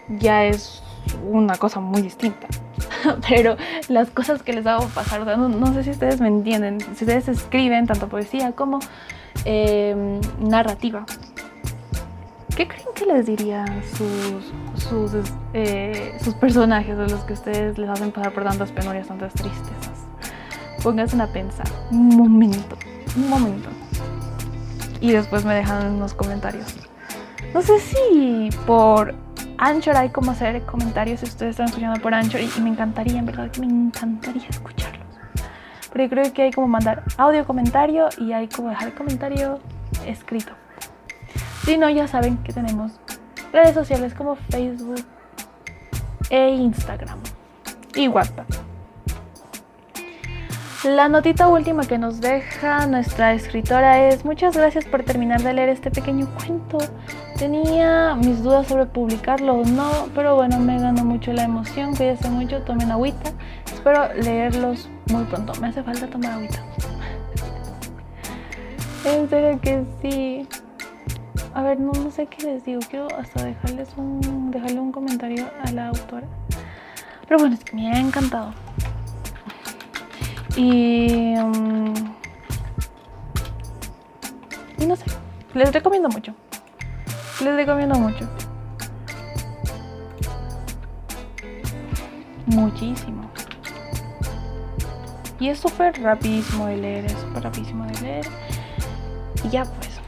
[0.09, 0.81] ya es
[1.29, 2.47] una cosa muy distinta.
[3.29, 3.57] pero
[3.89, 7.87] las cosas que les hago pasar, no, sé si ustedes me entienden, si ustedes escriben
[7.87, 8.79] tanto poesía como
[9.45, 11.05] em, narrativa.
[12.57, 15.13] ¿Qué creen que les dirían sus, sus,
[15.53, 20.07] eh, sus personajes a los que ustedes les hacen pasar por tantas penurias, tantas tristezas?
[20.83, 22.77] Pónganse a pensar un momento,
[23.17, 23.69] un momento.
[25.01, 26.75] Y después me dejan en los comentarios.
[27.55, 29.15] No sé si por
[29.57, 33.27] Anchor hay como hacer comentarios si ustedes están escuchando por Anchor y, me encantaría, en
[33.27, 35.07] verdad que me encantaría escucharlos.
[35.91, 39.59] Pero yo creo que hay como mandar audio comentario y hay como dejar comentario
[40.07, 40.53] escrito.
[41.65, 42.93] Si no, ya saben que tenemos
[43.53, 45.05] redes sociales como Facebook
[46.31, 47.19] e Instagram
[47.95, 48.49] y WhatsApp.
[50.85, 55.70] La notita última que nos deja nuestra escritora es muchas gracias por terminar de leer
[55.70, 56.79] este pequeño cuento.
[57.37, 61.97] Tenía mis dudas sobre publicarlo o no, pero bueno, me ganó mucho la emoción.
[61.97, 63.33] Cuídense mucho, tomen agüita.
[63.72, 65.53] Espero leerlos muy pronto.
[65.61, 66.62] Me hace falta tomar agüita.
[69.05, 70.49] en serio que sí.
[71.55, 72.79] A ver, no, no sé qué les digo.
[72.89, 76.29] Quiero hasta dejarles un, dejarle un comentario a la autora.
[77.26, 78.68] Pero bueno, es que me ha encantado.
[80.59, 81.95] Y, mm,
[84.79, 85.05] y no sé,
[85.55, 86.35] les recomiendo mucho.
[87.45, 88.29] Les recomiendo mucho.
[92.47, 93.31] Muchísimo.
[95.39, 98.27] Y es súper rapidísimo de leer, es súper rapidísimo de leer.
[99.45, 100.01] Y ya pues.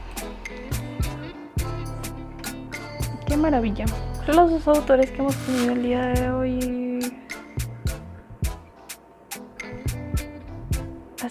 [3.25, 3.85] Qué maravilla.
[4.27, 7.01] Los dos autores que hemos tenido el día de hoy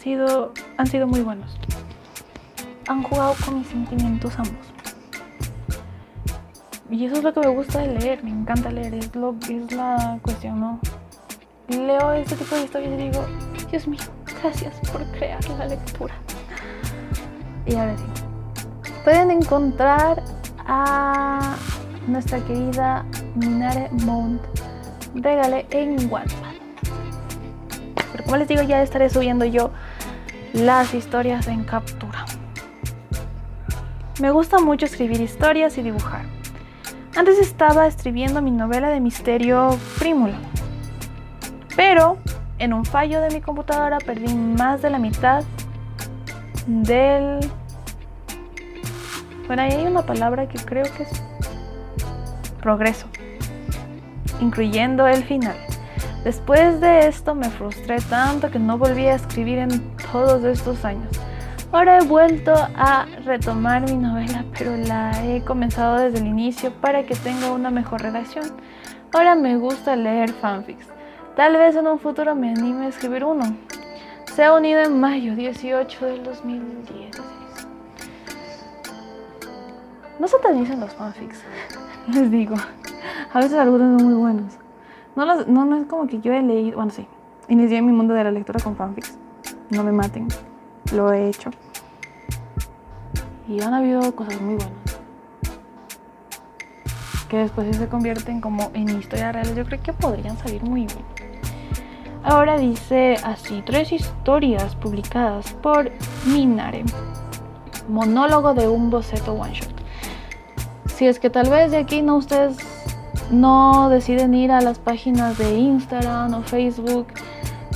[0.01, 1.57] sido, han sido muy buenos.
[2.89, 4.67] Han jugado con mis sentimientos ambos.
[6.91, 9.71] Y eso es lo que me gusta de leer, me encanta leer, es, lo, es
[9.73, 10.81] la cuestión, ¿no?
[11.69, 13.25] Leo este tipo de historias y digo,
[13.71, 14.01] Dios mío,
[14.43, 16.15] gracias por crear la lectura.
[17.67, 18.05] Y ahora sí,
[19.05, 20.21] pueden encontrar
[20.67, 21.55] a
[22.09, 23.05] nuestra querida
[23.37, 24.43] Minare Mount
[25.15, 26.55] Regale en WhatsApp.
[28.11, 29.71] Pero como les digo, ya estaré subiendo yo
[30.53, 32.25] las historias en captura.
[34.21, 36.23] Me gusta mucho escribir historias y dibujar.
[37.17, 40.37] Antes estaba escribiendo mi novela de misterio Prímula.
[41.77, 42.19] Pero
[42.59, 45.45] en un fallo de mi computadora perdí más de la mitad
[46.67, 47.41] del...
[49.47, 51.23] Bueno, ahí hay una palabra que creo que es
[52.61, 53.07] progreso,
[54.41, 55.57] incluyendo el final.
[56.25, 59.71] Después de esto me frustré tanto que no volví a escribir en
[60.13, 61.09] todos estos años.
[61.73, 67.05] Ahora he vuelto a retomar mi novela, pero la he comenzado desde el inicio para
[67.05, 68.45] que tenga una mejor redacción.
[69.13, 70.89] Ahora me gusta leer fanfics.
[71.37, 73.57] Tal vez en un futuro me anime a escribir uno.
[74.35, 77.11] Se ha unido en mayo 18 del 2016.
[80.19, 81.41] No se satanizan los fanfics,
[82.09, 82.57] les digo.
[83.33, 84.59] A veces algunos son muy buenos.
[85.15, 87.07] No, no, es como que yo he leído, bueno, sí,
[87.49, 89.17] inicié mi mundo de la lectura con fanfics.
[89.71, 90.27] No me maten,
[90.93, 91.51] lo he hecho.
[93.49, 94.73] Y han habido cosas muy buenas.
[97.29, 99.55] Que después se convierten como en historias reales.
[99.55, 101.05] Yo creo que podrían salir muy bien.
[102.25, 105.93] Ahora dice así, tres historias publicadas por
[106.27, 106.85] Minare.
[107.89, 109.73] Monólogo de un boceto one shot.
[110.87, 112.59] Si es que tal vez de aquí no ustedes
[113.31, 117.07] no deciden ir a las páginas de Instagram o Facebook,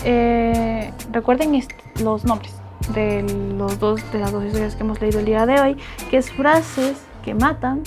[0.04, 1.54] eh, recuerden
[2.02, 2.54] los nombres
[2.92, 3.22] de,
[3.56, 5.76] los dos, de las dos historias que hemos leído el día de hoy,
[6.10, 7.82] que es frases que matan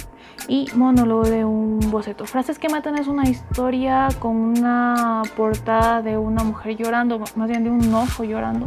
[0.47, 2.25] y monólogo de un boceto.
[2.25, 7.63] Frases que matan es una historia con una portada de una mujer llorando, más bien
[7.63, 8.65] de un ojo llorando,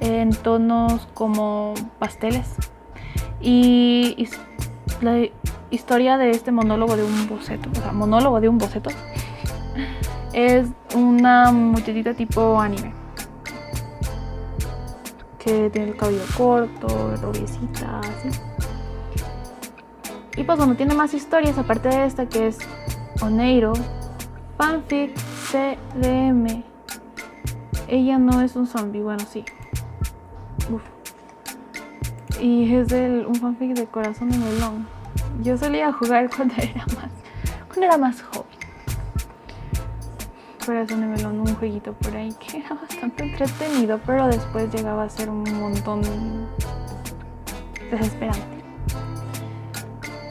[0.00, 2.54] en tonos como pasteles.
[3.40, 4.28] Y
[5.00, 5.26] la
[5.70, 8.90] historia de este monólogo de un boceto, o sea, monólogo de un boceto,
[10.32, 12.99] es una muchachita tipo anime.
[15.42, 18.28] Que tiene el cabello corto, rubiecita, así.
[20.36, 22.58] Y pues bueno, tiene más historias aparte de esta que es
[23.20, 23.72] Oneiro,
[24.56, 25.14] Fanfic
[25.50, 26.62] CDM.
[27.88, 29.44] Ella no es un zombie, bueno, sí.
[30.70, 30.82] Uf.
[32.40, 34.86] Y es del, un fanfic de corazón de melón.
[35.42, 37.10] Yo solía jugar cuando era más,
[37.68, 38.49] cuando era más joven.
[40.70, 45.08] Corazón de melón, un jueguito por ahí que era bastante entretenido, pero después llegaba a
[45.08, 46.00] ser un montón
[47.90, 48.40] desesperante.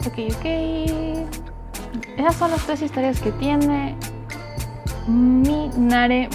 [0.06, 0.46] Ok, ok.
[2.16, 3.94] Esas son las tres historias que tiene.
[5.06, 6.30] Minare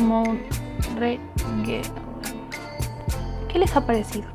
[3.49, 4.27] ¿Qué les ha parecido?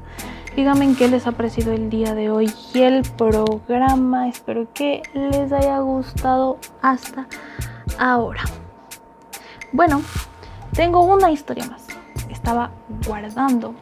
[0.56, 4.28] Díganme qué les ha parecido el día de hoy y el programa.
[4.28, 7.28] Espero que les haya gustado hasta
[8.00, 8.42] ahora.
[9.72, 10.02] Bueno,
[10.72, 11.86] tengo una historia más.
[12.28, 12.70] Estaba
[13.06, 13.74] guardando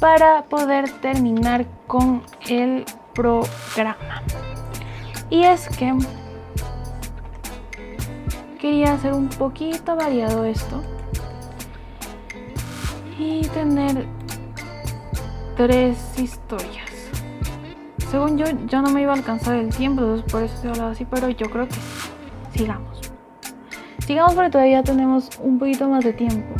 [0.00, 2.84] para poder terminar con el
[3.14, 4.22] programa.
[5.28, 5.94] Y es que
[8.58, 10.82] quería hacer un poquito variado esto
[13.18, 14.06] y tener
[15.56, 16.90] tres historias.
[18.10, 20.02] Según yo, yo no me iba a alcanzar el tiempo,
[20.32, 21.76] por eso estoy hablando así, pero yo creo que
[22.58, 22.89] sigamos.
[24.10, 26.52] Sigamos porque todavía tenemos un poquito más de tiempo.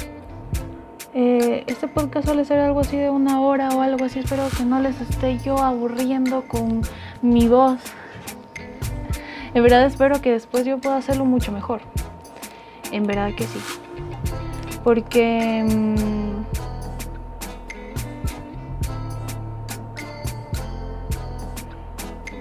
[1.12, 4.20] Eh, este podcast suele ser algo así de una hora o algo así.
[4.20, 6.82] Espero que no les esté yo aburriendo con
[7.22, 7.80] mi voz.
[9.52, 11.80] En verdad espero que después yo pueda hacerlo mucho mejor.
[12.92, 13.58] En verdad que sí.
[14.84, 15.64] Porque...
[15.68, 16.44] Mm,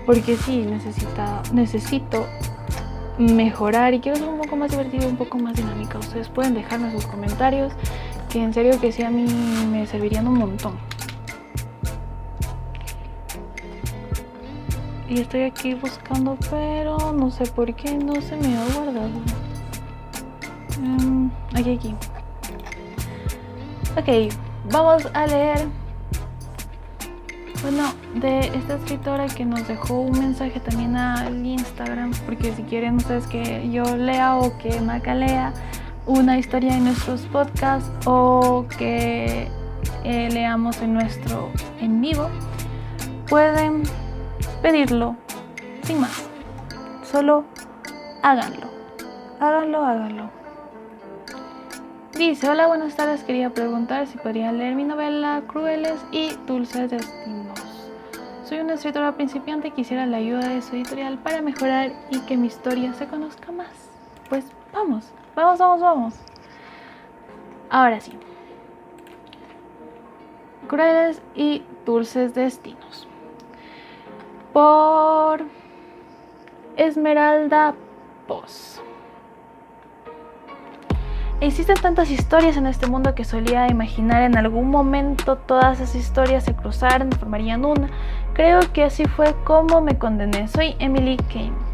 [0.05, 2.28] porque sí, necesita, necesito
[3.20, 5.99] mejorar y quiero ser un poco más divertido, un poco más dinámica.
[5.99, 7.74] Ustedes pueden dejarme sus comentarios,
[8.30, 9.26] que en serio que sí a mí
[9.72, 10.78] me servirían un montón.
[15.09, 19.09] Y estoy aquí buscando, pero no sé por qué no se me ha guardado.
[20.80, 21.95] Um, aquí, aquí.
[23.97, 24.34] Ok,
[24.72, 25.67] vamos a leer
[27.62, 32.95] bueno, de esta escritora que nos dejó un mensaje también al Instagram, porque si quieren
[32.95, 35.53] ustedes que yo lea o que Maca lea
[36.05, 39.47] una historia en nuestros podcasts o que
[40.03, 41.49] eh, leamos en nuestro
[41.80, 42.30] en vivo,
[43.28, 43.84] pueden
[44.62, 45.16] pedirlo
[45.84, 46.26] sin más.
[47.12, 47.45] Solo
[48.24, 48.68] háganlo.
[49.39, 50.39] Háganlo, háganlo.
[52.20, 57.89] Dice, hola, buenas tardes, quería preguntar si podría leer mi novela Crueles y Dulces Destinos.
[58.43, 62.36] Soy una escritora principiante y quisiera la ayuda de su editorial para mejorar y que
[62.36, 63.70] mi historia se conozca más.
[64.28, 64.43] Pues
[64.74, 66.13] vamos, vamos, vamos, vamos.
[67.70, 68.11] Ahora sí.
[70.67, 73.07] Crueles y Dulces Destinos.
[74.51, 75.45] Por
[76.76, 77.76] Esmeralda
[78.28, 78.82] Poz.
[81.42, 86.44] Existen tantas historias en este mundo que solía imaginar en algún momento todas esas historias
[86.44, 87.90] se cruzaran formarían una.
[88.34, 90.50] Creo que así fue como me condené.
[90.50, 91.68] Soy Emily Kane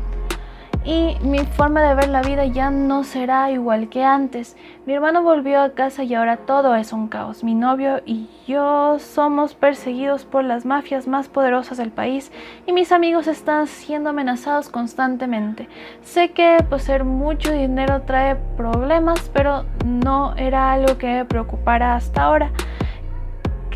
[0.86, 4.56] y mi forma de ver la vida ya no será igual que antes.
[4.86, 7.44] Mi hermano volvió a casa y ahora todo es un caos.
[7.44, 12.32] Mi novio y yo somos perseguidos por las mafias más poderosas del país
[12.68, 15.68] y mis amigos están siendo amenazados constantemente.
[16.04, 22.24] Sé que poseer mucho dinero trae problemas, pero no era algo que me preocupara hasta
[22.24, 22.52] ahora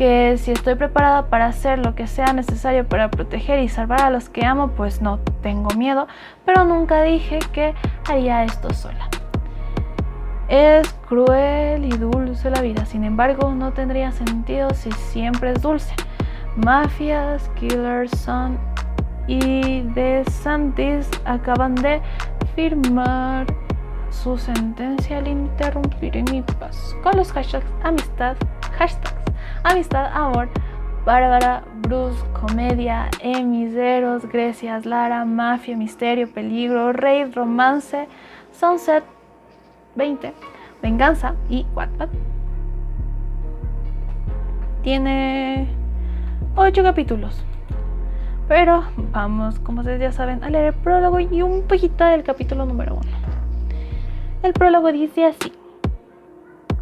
[0.00, 4.08] que si estoy preparada para hacer lo que sea necesario para proteger y salvar a
[4.08, 6.08] los que amo, pues no tengo miedo,
[6.46, 7.74] pero nunca dije que
[8.08, 9.10] haría esto sola.
[10.48, 15.94] Es cruel y dulce la vida, sin embargo no tendría sentido si siempre es dulce.
[16.56, 18.58] Mafias, Killers Son
[19.26, 22.00] y De Santis acaban de
[22.56, 23.46] firmar
[24.08, 28.34] su sentencia al interrumpir mi paz con los hashtags amistad,
[28.78, 29.29] hashtags
[29.62, 30.48] Amistad, Amor,
[31.04, 38.08] Bárbara, Bruce, Comedia, Emiseros, Grecias, Lara, Mafia, Misterio, Peligro, Rey, Romance,
[38.52, 39.04] Sunset
[39.96, 40.32] 20,
[40.82, 42.08] Venganza y Wattpad.
[44.82, 45.68] Tiene
[46.56, 47.44] 8 capítulos.
[48.48, 52.64] Pero vamos, como ustedes ya saben, a leer el prólogo y un poquito del capítulo
[52.64, 53.02] número 1.
[54.42, 55.52] El prólogo dice así.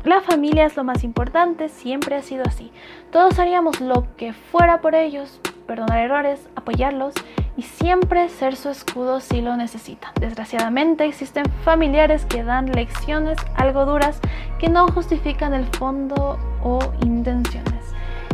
[0.04, 2.70] La familia es lo más importante, siempre ha sido así.
[3.10, 7.14] Todos haríamos lo que fuera por ellos, perdonar errores, apoyarlos
[7.56, 10.12] y siempre ser su escudo si lo necesitan.
[10.20, 14.20] Desgraciadamente existen familiares que dan lecciones algo duras
[14.60, 17.74] que no justifican el fondo o intenciones.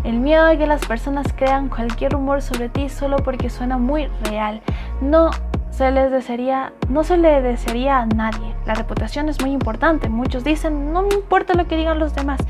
[0.05, 4.09] El miedo a que las personas crean cualquier rumor sobre ti solo porque suena muy
[4.25, 4.61] real.
[5.01, 5.31] No
[5.77, 8.55] se les desearía, no se le desearía a nadie.
[8.65, 10.09] La reputación es muy importante.
[10.09, 12.41] Muchos dicen, no me importa lo que digan los demás.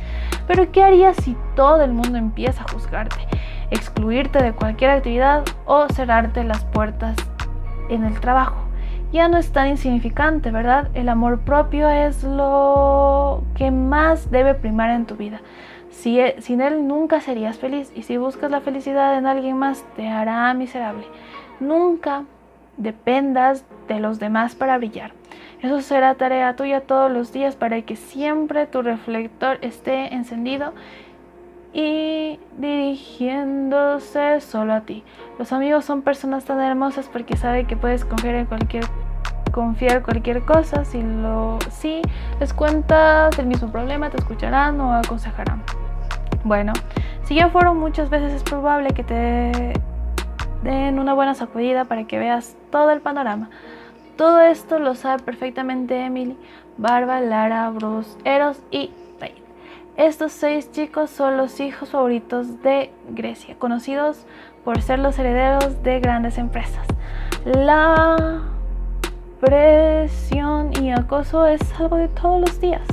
[0.46, 3.16] Pero ¿qué harías si todo el mundo empieza a juzgarte,
[3.70, 7.16] excluirte de cualquier actividad o cerrarte las puertas
[7.88, 8.56] en el trabajo?
[9.10, 10.90] Ya no es tan insignificante, ¿verdad?
[10.92, 15.40] El amor propio es lo que más debe primar en tu vida.
[15.88, 19.82] Si, e, sin él nunca serías feliz y si buscas la felicidad en alguien más
[19.96, 21.06] te hará miserable.
[21.58, 22.24] Nunca
[22.76, 25.12] dependas de los demás para brillar.
[25.62, 30.74] Eso será tarea tuya todos los días para que siempre tu reflector esté encendido
[31.72, 35.02] y dirigiéndose solo a ti.
[35.38, 38.84] Los amigos son personas tan hermosas porque saben que puedes confiar en cualquier
[39.52, 42.02] confiar cualquier cosa si lo si
[42.40, 45.62] les cuentas el mismo problema te escucharán o aconsejarán.
[46.44, 46.72] Bueno,
[47.24, 49.72] si ya fueron muchas veces es probable que te
[50.64, 53.50] den una buena sacudida para que veas todo el panorama.
[54.16, 56.36] Todo esto lo sabe perfectamente Emily,
[56.78, 58.90] Barba, Lara, Bruce, Eros y
[59.20, 59.34] Ray.
[59.96, 64.24] Estos seis chicos son los hijos favoritos de Grecia, conocidos
[64.64, 66.86] por ser los herederos de grandes empresas.
[67.44, 68.42] La
[69.40, 72.86] presión y acoso es algo de todos los días.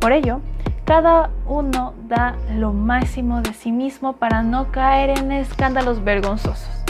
[0.00, 0.40] por ello,
[0.88, 6.82] cada uno da lo máximo de sí mismo para no caer en escándalos vergonzosos.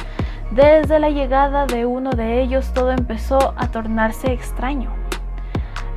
[0.52, 4.92] Desde la llegada de uno de ellos todo empezó a tornarse extraño.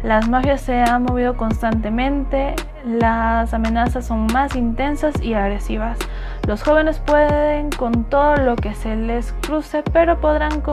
[0.01, 5.99] Las mafias se han movido constantemente, las amenazas son más intensas y agresivas.
[6.47, 10.63] Los jóvenes pueden con todo lo que se les cruce, pero podrán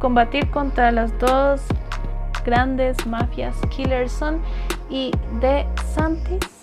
[0.00, 1.62] combatir contra las dos
[2.44, 4.40] grandes mafias Killerson
[4.92, 6.60] y De Santis.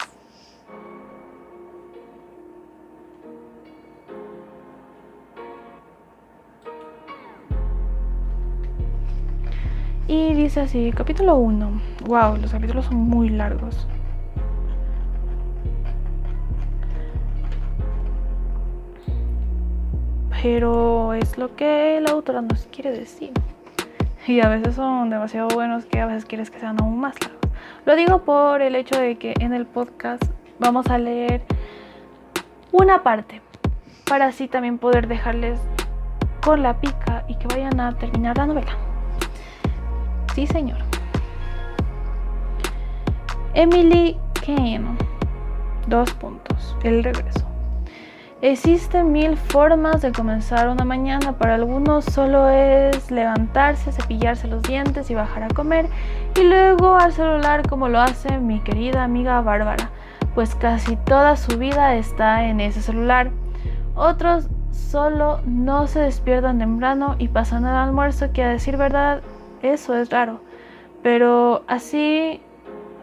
[10.07, 11.81] Y dice así, capítulo 1.
[12.05, 13.87] Wow, los capítulos son muy largos.
[20.41, 23.33] Pero es lo que la autora nos quiere decir.
[24.27, 27.38] Y a veces son demasiado buenos que a veces quieres que sean aún más largos.
[27.85, 30.23] Lo digo por el hecho de que en el podcast
[30.59, 31.41] vamos a leer
[32.71, 33.41] una parte
[34.07, 35.59] para así también poder dejarles
[36.41, 38.77] con la pica y que vayan a terminar la novela.
[40.35, 40.77] Sí, señor.
[43.53, 44.97] Emily Kane.
[45.87, 46.75] Dos puntos.
[46.83, 47.48] El regreso.
[48.41, 51.33] Existen mil formas de comenzar una mañana.
[51.33, 55.87] Para algunos solo es levantarse, cepillarse los dientes y bajar a comer.
[56.39, 59.89] Y luego al celular como lo hace mi querida amiga Bárbara.
[60.35, 63.29] Pues casi toda su vida está en ese celular.
[63.95, 69.21] Otros solo no se despiertan temprano y pasan el almuerzo que a decir verdad
[69.61, 70.39] eso es raro.
[71.03, 72.41] Pero así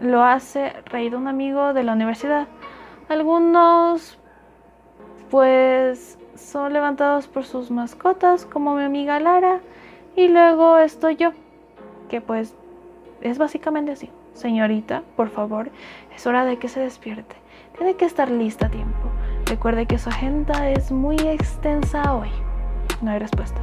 [0.01, 2.49] lo hace reír un amigo de la universidad.
[3.11, 4.19] Algunos
[5.31, 9.61] pues son levantados por sus mascotas, como mi amiga Lara,
[10.15, 11.33] y luego estoy yo,
[12.09, 12.55] que pues
[13.21, 14.11] es básicamente así.
[14.35, 15.71] Señorita, por favor,
[16.15, 17.37] es hora de que se despierte.
[17.77, 19.09] Tiene que estar lista a tiempo.
[19.47, 22.31] Recuerde que su agenda es muy extensa hoy.
[23.01, 23.61] No hay respuesta.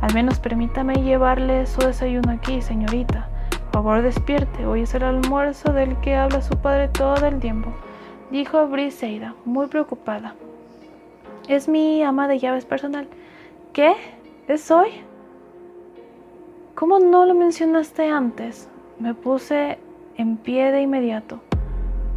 [0.00, 3.28] Al menos permítame llevarle su desayuno aquí, señorita.
[3.72, 4.66] Por favor, despierte.
[4.66, 7.72] Hoy es el almuerzo del que habla su padre todo el tiempo,
[8.30, 10.34] dijo Briseida, muy preocupada.
[11.48, 13.06] Es mi ama de llaves personal.
[13.74, 13.92] ¿Qué?
[14.48, 14.88] ¿Es hoy?
[16.74, 18.70] ¿Cómo no lo mencionaste antes?
[18.98, 19.78] Me puse
[20.16, 21.40] en pie de inmediato.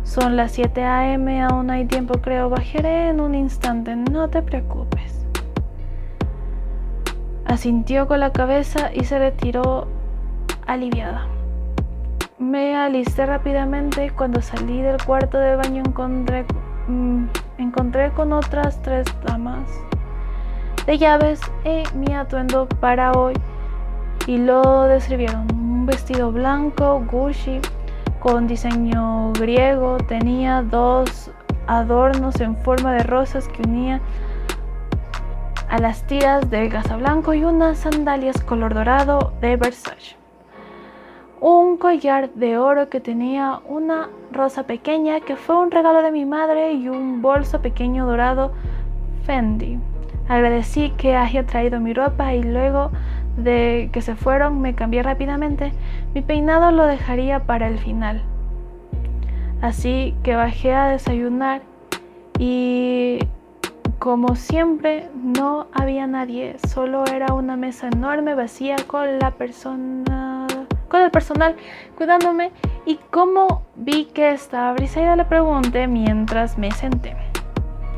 [0.03, 2.49] Son las 7 a.m., aún hay tiempo, creo.
[2.49, 5.25] Bajaré en un instante, no te preocupes.
[7.43, 9.89] Asintió con la cabeza y se retiró
[10.65, 11.27] aliviada.
[12.39, 14.09] Me alisté rápidamente.
[14.11, 16.45] Cuando salí del cuarto de baño encontré
[17.57, 19.69] encontré con otras tres damas
[20.85, 23.33] de llaves y mi atuendo para hoy
[24.25, 25.47] y lo describieron.
[25.53, 27.59] Un vestido blanco, Gucci,
[28.19, 31.31] con diseño griego, tenía dos
[31.67, 34.01] adornos en forma de rosas que unía
[35.69, 40.16] a las tiras de blanco y unas sandalias color dorado de Versace
[41.39, 46.25] un collar de oro que tenía una rosa pequeña que fue un regalo de mi
[46.25, 48.51] madre y un bolso pequeño dorado
[49.23, 49.79] Fendi.
[50.27, 52.91] Agradecí que haya traído mi ropa y luego
[53.37, 55.71] de que se fueron me cambié rápidamente.
[56.13, 58.23] Mi peinado lo dejaría para el final.
[59.61, 61.61] Así que bajé a desayunar
[62.39, 63.19] y
[63.99, 70.26] como siempre no había nadie, solo era una mesa enorme vacía con la persona
[70.87, 71.55] con el personal
[71.95, 72.51] cuidándome
[72.85, 77.15] y como vi que estaba Brisaida le pregunté mientras me senté.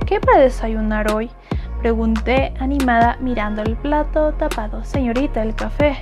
[0.06, 1.30] ¿Qué para desayunar hoy?
[1.82, 4.84] Pregunté animada mirando el plato tapado.
[4.84, 5.98] Señorita, el café.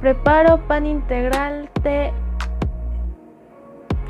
[0.00, 2.12] Preparo pan integral de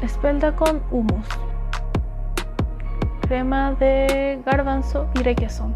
[0.02, 1.26] espelta con humus,
[3.22, 5.74] crema de garbanzo y requesón.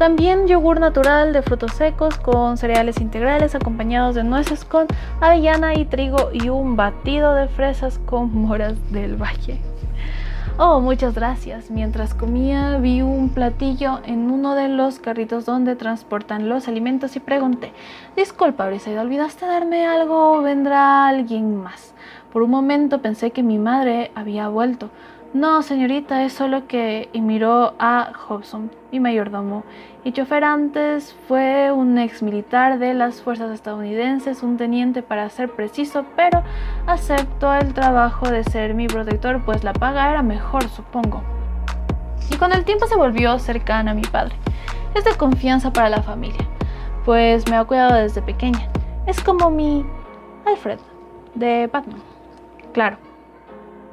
[0.00, 4.86] También yogur natural de frutos secos con cereales integrales acompañados de nueces con
[5.20, 9.60] avellana y trigo y un batido de fresas con moras del valle.
[10.56, 11.70] Oh, muchas gracias.
[11.70, 17.20] Mientras comía vi un platillo en uno de los carritos donde transportan los alimentos y
[17.20, 17.74] pregunté,
[18.16, 21.92] disculpa Briseida, ¿olvidaste darme algo o vendrá alguien más?
[22.32, 24.88] Por un momento pensé que mi madre había vuelto,
[25.32, 27.08] no, señorita, es solo que...
[27.12, 29.62] y miró a Hobson, mi mayordomo.
[30.02, 35.50] Y chofer antes fue un ex militar de las fuerzas estadounidenses, un teniente para ser
[35.50, 36.42] preciso, pero
[36.86, 41.22] aceptó el trabajo de ser mi protector, pues la paga era mejor, supongo.
[42.28, 44.34] Y con el tiempo se volvió cercana a mi padre.
[44.94, 46.44] Es de confianza para la familia,
[47.04, 48.68] pues me ha cuidado desde pequeña.
[49.06, 49.86] Es como mi
[50.44, 50.80] Alfred,
[51.36, 52.02] de Batman.
[52.72, 53.09] Claro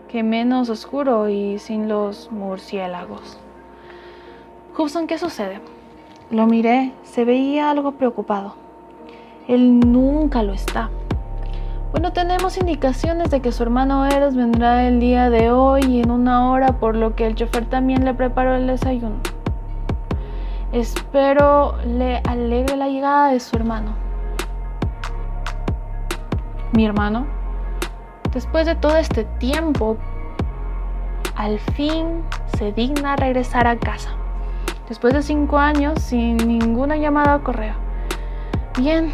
[0.08, 3.38] que menos oscuro y sin los murciélagos.
[4.78, 5.60] Hudson, ¿qué sucede?
[6.32, 8.56] Lo miré, se veía algo preocupado.
[9.48, 10.90] Él nunca lo está.
[11.92, 16.52] Bueno, tenemos indicaciones de que su hermano Eros vendrá el día de hoy en una
[16.52, 19.16] hora, por lo que el chofer también le preparó el desayuno.
[20.74, 23.92] Espero le alegre la llegada de su hermano.
[26.74, 27.37] ¿Mi hermano?
[28.38, 29.98] Después de todo este tiempo,
[31.36, 32.22] al fin
[32.56, 34.12] se digna regresar a casa.
[34.88, 37.74] Después de cinco años sin ninguna llamada o correo.
[38.78, 39.12] Bien,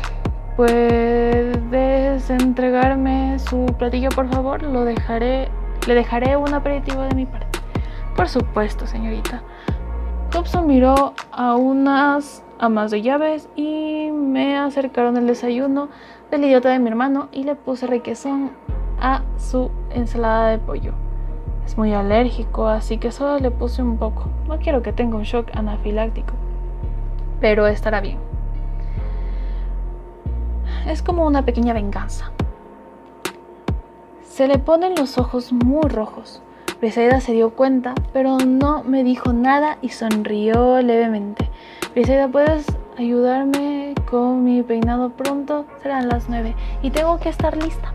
[0.58, 4.62] ¿puedes entregarme su platillo, por favor?
[4.62, 5.48] Lo dejaré,
[5.88, 7.60] le dejaré un aperitivo de mi parte.
[8.18, 9.42] Por supuesto, señorita.
[10.32, 15.88] Thompson miró a unas amas de llaves y me acercaron el desayuno
[16.30, 18.52] del idiota de mi hermano y le puse requesón
[19.04, 20.94] a su ensalada de pollo.
[21.66, 24.30] Es muy alérgico, así que solo le puse un poco.
[24.48, 26.34] No quiero que tenga un shock anafiláctico,
[27.40, 28.18] pero estará bien.
[30.88, 32.32] Es como una pequeña venganza.
[34.22, 36.42] Se le ponen los ojos muy rojos.
[36.80, 41.50] Briseida se dio cuenta, pero no me dijo nada y sonrió levemente.
[41.94, 42.66] Briseida, ¿puedes
[42.98, 45.66] ayudarme con mi peinado pronto?
[45.82, 47.93] Serán las nueve y tengo que estar lista.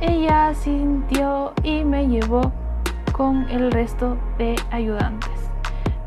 [0.00, 2.52] Ella sintió y me llevó
[3.12, 5.50] con el resto de ayudantes.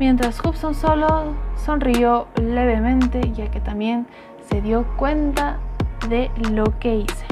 [0.00, 4.06] Mientras Hudson solo sonrió levemente, ya que también
[4.48, 5.58] se dio cuenta
[6.08, 7.26] de lo que hice.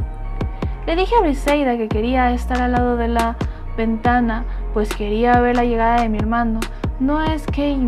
[0.86, 3.36] Le dije a Briseida que quería estar al lado de la
[3.78, 4.44] ventana,
[4.74, 6.61] pues quería ver la llegada de mi hermano.
[6.98, 7.78] No es que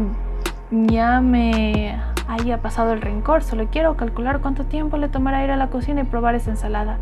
[0.71, 5.57] ya me haya pasado el rencor, solo quiero calcular cuánto tiempo le tomará ir a
[5.57, 6.97] la cocina y probar esa ensalada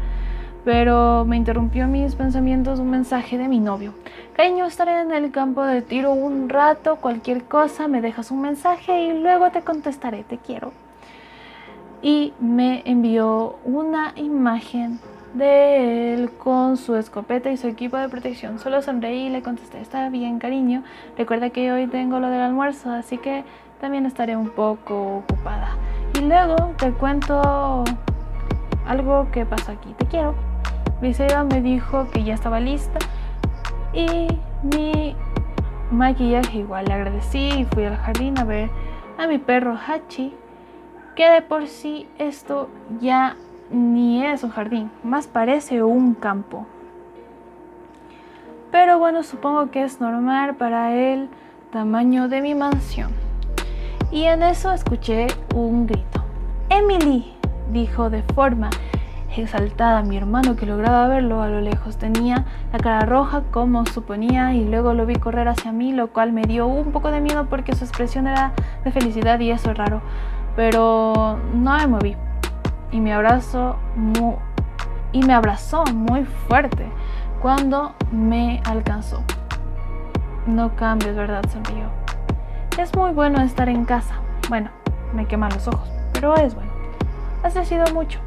[0.73, 3.93] pero me interrumpió mis pensamientos un mensaje de mi novio.
[4.37, 9.07] Cariño, estaré en el campo de tiro un rato, cualquier cosa, me dejas un mensaje
[9.07, 10.73] y luego te contestaré, te quiero.
[12.03, 15.01] Y me envió una imagen
[15.35, 18.61] de él con su escopeta y su equipo de protección.
[18.61, 20.85] Solo sonreí y le contesté, está bien, cariño.
[21.19, 23.43] Recuerda que hoy tengo lo del almuerzo, así que
[23.81, 25.71] también estaré un poco ocupada.
[26.17, 27.83] Y luego te cuento
[28.87, 29.93] algo que pasa aquí.
[29.99, 30.50] Te quiero.
[31.01, 32.99] Briseida me dijo que ya estaba lista
[33.95, 34.29] y
[34.63, 35.17] mi
[35.91, 38.69] maquillaje igual le agradecí y fui al jardín a ver
[39.19, 40.35] a mi perro Hachi,
[41.17, 42.69] que de por sí esto
[43.01, 43.37] ya
[43.71, 46.67] ni es un jardín, más parece un campo.
[48.71, 51.29] Pero bueno, supongo que es normal para el
[51.73, 53.11] tamaño de mi mansión.
[54.13, 56.25] Y en eso escuché un grito.
[56.69, 57.33] Emily,
[57.73, 58.71] dijo de forma
[59.37, 61.97] exaltada mi hermano que lograba verlo a lo lejos.
[61.97, 66.33] Tenía la cara roja como suponía y luego lo vi correr hacia mí, lo cual
[66.33, 68.53] me dio un poco de miedo porque su expresión era
[68.85, 70.03] de felicidad y eso es raro.
[70.57, 72.17] Pero no me moví
[72.91, 74.35] y me abrazó muy,
[75.13, 76.87] y me abrazó muy fuerte
[77.41, 79.23] cuando me alcanzó.
[80.47, 81.45] No cambies, ¿verdad?
[81.51, 81.89] Sonrió.
[82.79, 84.15] Es muy bueno estar en casa.
[84.49, 84.71] Bueno,
[85.15, 86.71] me queman los ojos, pero es bueno.
[87.43, 88.21] Has decidido mucho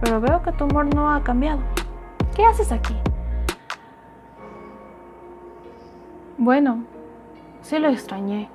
[0.00, 1.60] pero veo que tu humor no ha cambiado.
[2.34, 2.96] ¿Qué haces aquí?
[6.36, 6.84] Bueno,
[7.62, 8.48] sí lo extrañé,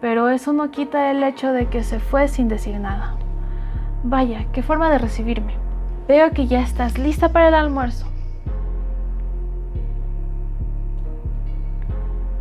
[0.00, 3.16] pero eso no quita el hecho de que se fue sin decir nada.
[4.04, 5.54] Vaya, qué forma de recibirme.
[6.06, 8.06] Veo que ya estás lista para el almuerzo.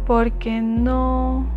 [0.06, 1.57] Porque no...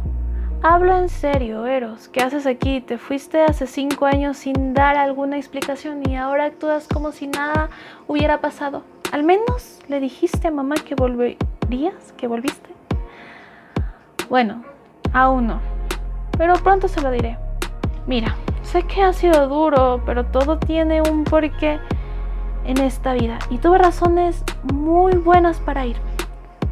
[0.62, 2.08] Hablo en serio, Eros.
[2.08, 2.82] ¿Qué haces aquí?
[2.82, 7.70] Te fuiste hace cinco años sin dar alguna explicación y ahora actúas como si nada
[8.06, 8.82] hubiera pasado.
[9.10, 12.68] Al menos le dijiste a mamá que volverías, que volviste.
[14.28, 14.62] Bueno,
[15.14, 15.60] aún no.
[16.36, 17.38] pero pronto se lo diré.
[18.06, 21.80] Mira, sé que ha sido duro, pero todo tiene un porqué
[22.66, 24.44] en esta vida y tuve razones
[24.74, 26.10] muy buenas para irme.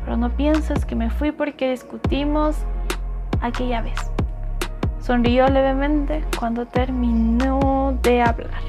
[0.05, 2.67] Pero no pienses que me fui porque discutimos
[3.41, 3.99] aquella vez.
[5.01, 8.63] Sonrió levemente cuando terminó de hablar.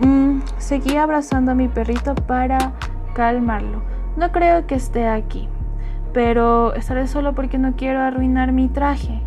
[0.00, 2.72] Mm, seguí abrazando a mi perrito para
[3.14, 3.82] calmarlo.
[4.16, 5.48] No creo que esté aquí,
[6.12, 9.20] pero estaré solo porque no quiero arruinar mi traje.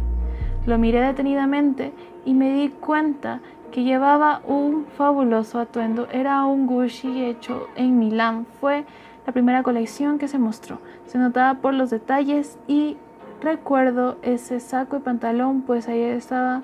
[0.66, 1.94] Lo miré detenidamente
[2.26, 6.08] y me di cuenta que llevaba un fabuloso atuendo.
[6.12, 8.46] Era un Gucci hecho en Milán.
[8.60, 8.86] Fue
[9.26, 10.80] la primera colección que se mostró.
[11.06, 12.98] Se notaba por los detalles y
[13.42, 16.62] recuerdo ese saco y pantalón, pues ahí estaba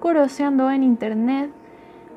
[0.00, 1.50] curioseando en internet.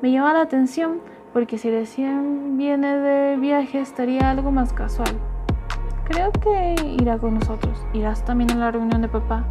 [0.02, 1.00] Me llamaba la atención
[1.32, 5.14] porque si recién viene de viaje estaría algo más casual.
[6.04, 7.84] Creo que irá con nosotros.
[7.92, 9.44] ¿Irás también a la reunión de papá?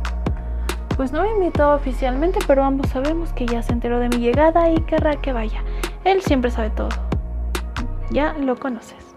[0.96, 4.70] Pues no me invitó oficialmente, pero ambos sabemos que ya se enteró de mi llegada
[4.70, 5.64] y querrá que vaya.
[6.04, 6.90] Él siempre sabe todo.
[8.12, 9.16] Ya lo conoces.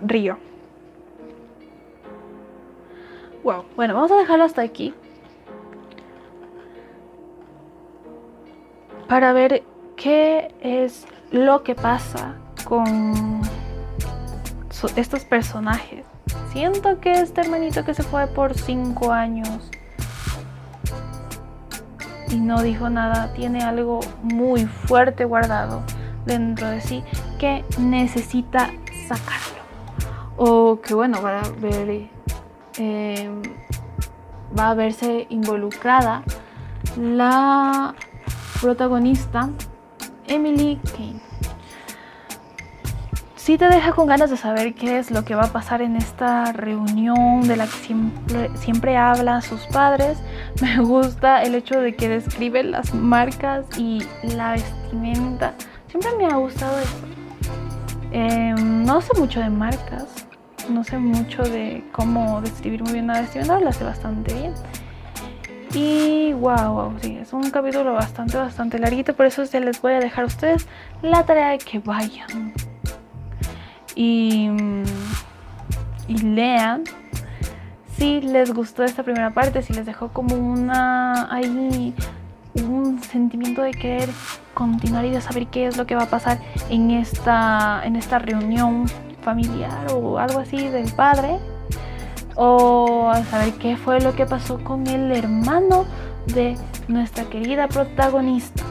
[0.00, 0.38] Río.
[3.44, 4.94] Wow, bueno, vamos a dejarlo hasta aquí.
[9.08, 9.64] Para ver
[9.96, 13.42] qué es lo que pasa con
[14.96, 16.04] estos personajes.
[16.52, 19.70] Siento que este hermanito que se fue por cinco años
[22.30, 25.82] y no dijo nada, tiene algo muy fuerte guardado
[26.24, 27.02] dentro de sí
[27.38, 28.70] que necesita
[29.08, 29.62] sacarlo.
[30.36, 32.08] O que bueno, va a ver,
[32.78, 33.42] em,
[34.58, 36.22] va a verse involucrada
[36.96, 37.94] la
[38.60, 39.48] protagonista
[40.26, 41.32] Emily Kane
[43.42, 45.96] sí te deja con ganas de saber qué es lo que va a pasar en
[45.96, 50.22] esta reunión de la que siempre, siempre hablan sus padres.
[50.62, 55.54] Me gusta el hecho de que describe las marcas y la vestimenta.
[55.88, 56.96] Siempre me ha gustado eso.
[58.12, 60.26] Em, no sé mucho de marcas,
[60.72, 64.54] no sé mucho de cómo describir muy bien la vestimenta, lo hace bastante bien.
[65.74, 69.92] Y wow, wow, sí, es un capítulo bastante, bastante larguito, por eso ya les voy
[69.92, 70.66] a dejar a ustedes
[71.00, 72.52] la tarea de que vayan
[73.94, 74.50] y,
[76.08, 76.84] y lean
[77.96, 81.94] si les gustó esta primera parte, si les dejó como una ahí
[82.60, 84.08] un sentimiento de querer
[84.54, 88.18] continuar y de saber qué es lo que va a pasar en esta, en esta
[88.18, 88.86] reunión
[89.22, 91.38] familiar o algo así del padre.
[92.34, 95.84] O a saber qué fue lo que pasó con el hermano
[96.26, 96.56] de
[96.88, 98.64] nuestra querida protagonista.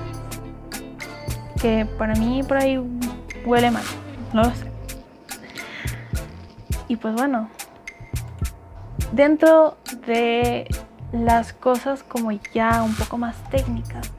[1.62, 2.82] Que para mí por ahí
[3.45, 3.84] huele mal,
[4.34, 4.72] no lo sé.
[6.88, 7.49] Y pues bueno,
[9.12, 10.68] dentro de
[11.12, 14.12] las cosas como ya un poco más técnicas,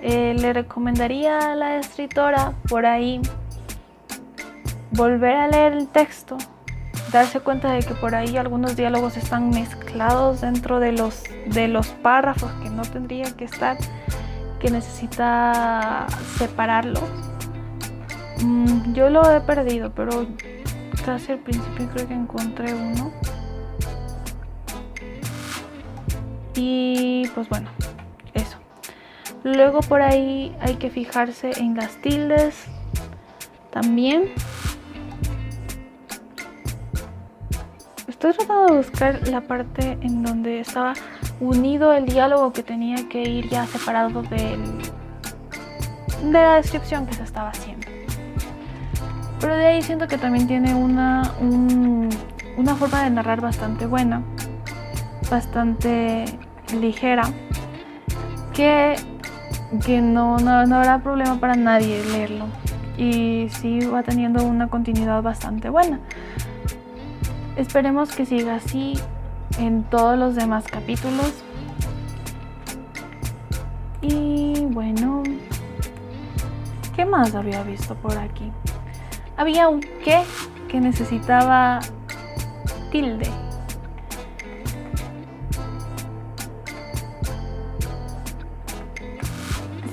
[0.00, 3.20] eh, le recomendaría a la escritora por ahí
[4.92, 6.36] volver a leer el texto,
[7.12, 11.88] darse cuenta de que por ahí algunos diálogos están mezclados dentro de los, de los
[11.88, 13.76] párrafos que no tendrían que estar,
[14.58, 16.06] que necesita
[16.38, 17.04] separarlos.
[18.42, 20.26] Mm, yo lo he perdido, pero
[21.04, 23.12] casi al principio creo que encontré uno.
[26.54, 27.70] Y pues bueno,
[28.34, 28.58] eso.
[29.44, 32.66] Luego por ahí hay que fijarse en las tildes
[33.70, 34.30] también.
[38.20, 40.92] Estoy tratando de buscar la parte en donde estaba
[41.40, 44.60] unido el diálogo que tenía que ir ya separado del,
[46.24, 47.86] de la descripción que se estaba haciendo.
[49.40, 54.22] Pero de ahí siento que también tiene una, una forma de narrar bastante buena,
[55.30, 56.26] bastante
[56.78, 57.22] ligera,
[58.52, 58.96] que,
[59.86, 62.44] que no, no, habrá problema para nadie leerlo.
[62.98, 66.00] Y sí va teniendo una continuidad bastante buena.
[67.60, 68.94] Esperemos que siga así
[69.58, 71.44] en todos los demás capítulos.
[74.00, 75.22] Y bueno,
[76.96, 78.50] ¿qué más había visto por aquí?
[79.36, 80.22] había un qué
[80.68, 81.80] que necesitaba
[82.90, 83.30] tilde.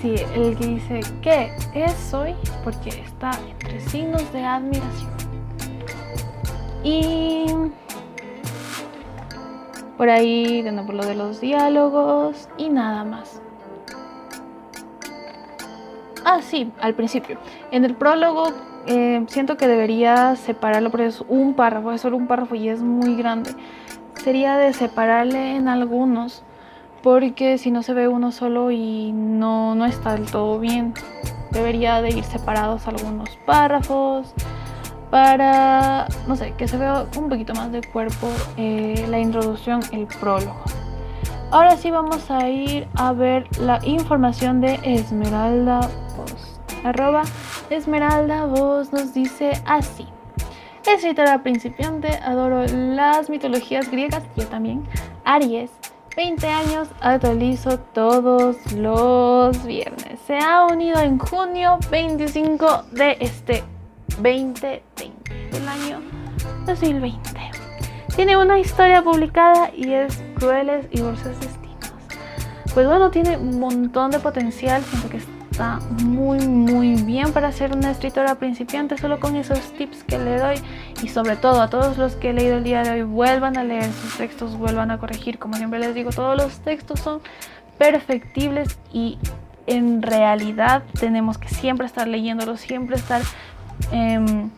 [0.01, 5.16] Sí, el que dice que es soy porque está entre signos de admiración.
[6.83, 7.45] Y
[9.97, 13.41] por ahí, de por lo de los diálogos y nada más.
[16.23, 17.37] Ah, sí, al principio.
[17.71, 18.49] En el prólogo
[18.85, 22.81] eh, siento que debería separarlo porque es un párrafo, es solo un párrafo y es
[22.81, 23.51] muy grande.
[24.23, 26.43] sería de separarle en algunos,
[27.01, 30.93] porque si no se ve uno solo y no, no está del todo bien,
[31.51, 34.33] debería de ir separados algunos párrafos
[35.09, 40.07] para, no sé, que se vea un poquito más de cuerpo eh, la introducción, el
[40.07, 40.63] prólogo.
[41.49, 45.79] Ahora sí vamos a ir a ver la información de Esmeralda
[46.17, 46.59] Voz.
[46.83, 47.23] Arroba
[47.69, 50.05] Esmeralda Voz nos dice así.
[50.85, 54.85] Escritora principiante, adoro las mitologías griegas, yo también.
[55.23, 55.71] Aries,
[56.15, 60.19] 20 años, actualizo todos los viernes.
[60.25, 63.63] Se ha unido en junio 25 de este
[64.17, 64.83] 2020,
[65.51, 66.01] del año
[66.65, 67.19] 2020.
[68.15, 71.91] Tiene una historia publicada y es Crueles y Dulces Destinos.
[72.73, 77.75] Pues bueno, tiene un montón de potencial, siento que está muy muy bien para ser
[77.75, 80.55] una escritora principiante solo con esos tips que le doy
[81.03, 83.63] y sobre todo a todos los que he leído el día de hoy vuelvan a
[83.63, 87.21] leer sus textos, vuelvan a corregir, como siempre les digo, todos los textos son
[87.77, 89.19] perfectibles y
[89.67, 93.21] en realidad tenemos que siempre estar leyéndolos, siempre estar
[93.91, 94.49] Em,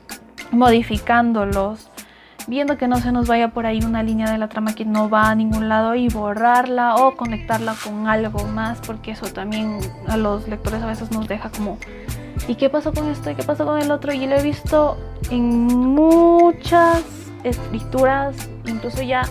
[0.51, 1.89] modificándolos,
[2.47, 5.09] viendo que no se nos vaya por ahí una línea de la trama que no
[5.09, 10.17] va a ningún lado y borrarla o conectarla con algo más, porque eso también a
[10.17, 11.77] los lectores a veces nos deja como,
[12.47, 13.29] ¿y qué pasó con esto?
[13.29, 14.11] ¿Y qué pasó con el otro?
[14.13, 14.97] Y lo he visto
[15.29, 17.03] en muchas
[17.43, 19.23] escrituras, incluso ya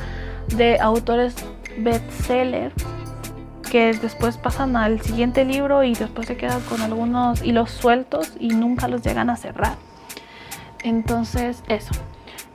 [0.57, 1.35] de autores
[1.79, 2.73] bestseller
[3.71, 8.49] que después pasan al siguiente libro y después se quedan con algunos hilos sueltos y
[8.49, 9.77] nunca los llegan a cerrar.
[10.83, 11.93] Entonces, eso.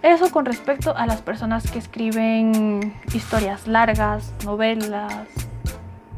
[0.01, 5.27] Eso con respecto a las personas que escriben historias largas, novelas,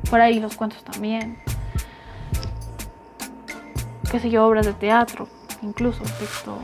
[0.09, 1.37] por ahí los cuentos también.
[4.09, 5.27] Qué sé yo, obras de teatro,
[5.61, 6.57] incluso el texto,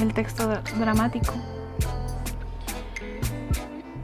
[0.00, 0.48] el texto
[0.78, 1.34] dramático.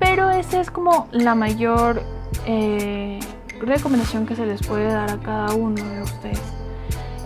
[0.00, 2.02] Pero esa es como la mayor
[2.46, 3.20] eh,
[3.62, 6.42] recomendación que se les puede dar a cada uno de ustedes.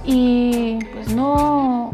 [0.04, 1.90] Y pues no,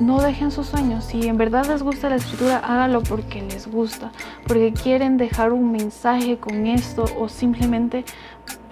[0.00, 1.04] no dejen sus sueños.
[1.04, 4.12] Si en verdad les gusta la escritura, háganlo porque les gusta,
[4.46, 8.04] porque quieren dejar un mensaje con esto o simplemente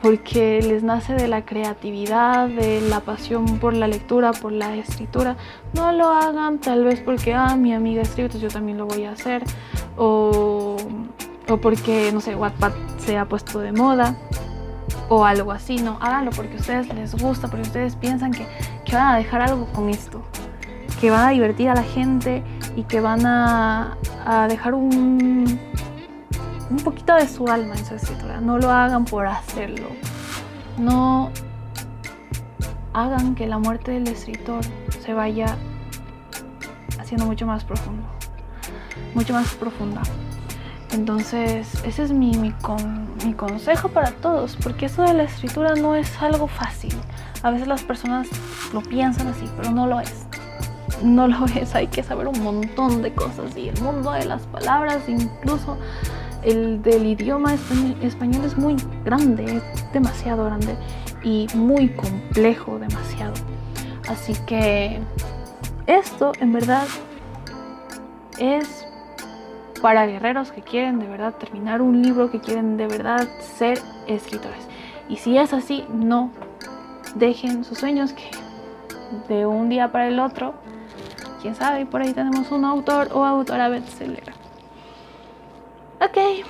[0.02, 5.36] porque les nace de la creatividad, de la pasión por la lectura, por la escritura.
[5.74, 9.04] No lo hagan tal vez porque, ah, mi amiga escribe, entonces yo también lo voy
[9.04, 9.42] a hacer.
[9.96, 10.76] O
[11.48, 14.16] o porque, no sé, Wattpad se ha puesto de moda
[15.08, 18.46] o algo así, no, háganlo porque a ustedes les gusta, porque ustedes piensan que,
[18.92, 20.22] van a dejar algo con esto,
[21.00, 22.42] que van a divertir a la gente
[22.76, 23.96] y que van a,
[24.48, 25.58] dejar un,
[26.70, 28.40] un poquito de su alma en su escritura.
[28.40, 29.86] No lo hagan por hacerlo.
[30.76, 31.30] No
[32.92, 34.60] hagan que la muerte del escritor
[35.00, 35.56] se vaya
[36.98, 38.06] haciendo mucho más profundo,
[39.14, 40.02] mucho más profunda.
[40.92, 42.52] Entonces, ese es mi, mi,
[43.34, 46.94] consejo para todos, porque eso de la escritura no es algo fácil.
[47.42, 48.26] A veces las personas
[48.72, 50.26] lo piensan así, pero no lo es.
[51.02, 54.42] No lo es, hay que saber un montón de cosas y el mundo de las
[54.46, 55.76] palabras, incluso
[56.42, 60.76] el del idioma español es muy grande, es demasiado grande
[61.22, 63.34] y muy complejo, demasiado.
[64.08, 65.00] Así que
[65.86, 66.86] esto en verdad
[68.38, 68.87] es
[69.80, 74.66] para guerreros que quieren de verdad terminar un libro, que quieren de verdad ser escritores.
[75.08, 76.30] Y si es así, no
[77.14, 78.30] dejen sus sueños que
[79.28, 80.54] de un día para el otro,
[81.40, 84.32] quién sabe, por ahí tenemos un autor o autora bestseller.
[86.00, 86.44] Ok,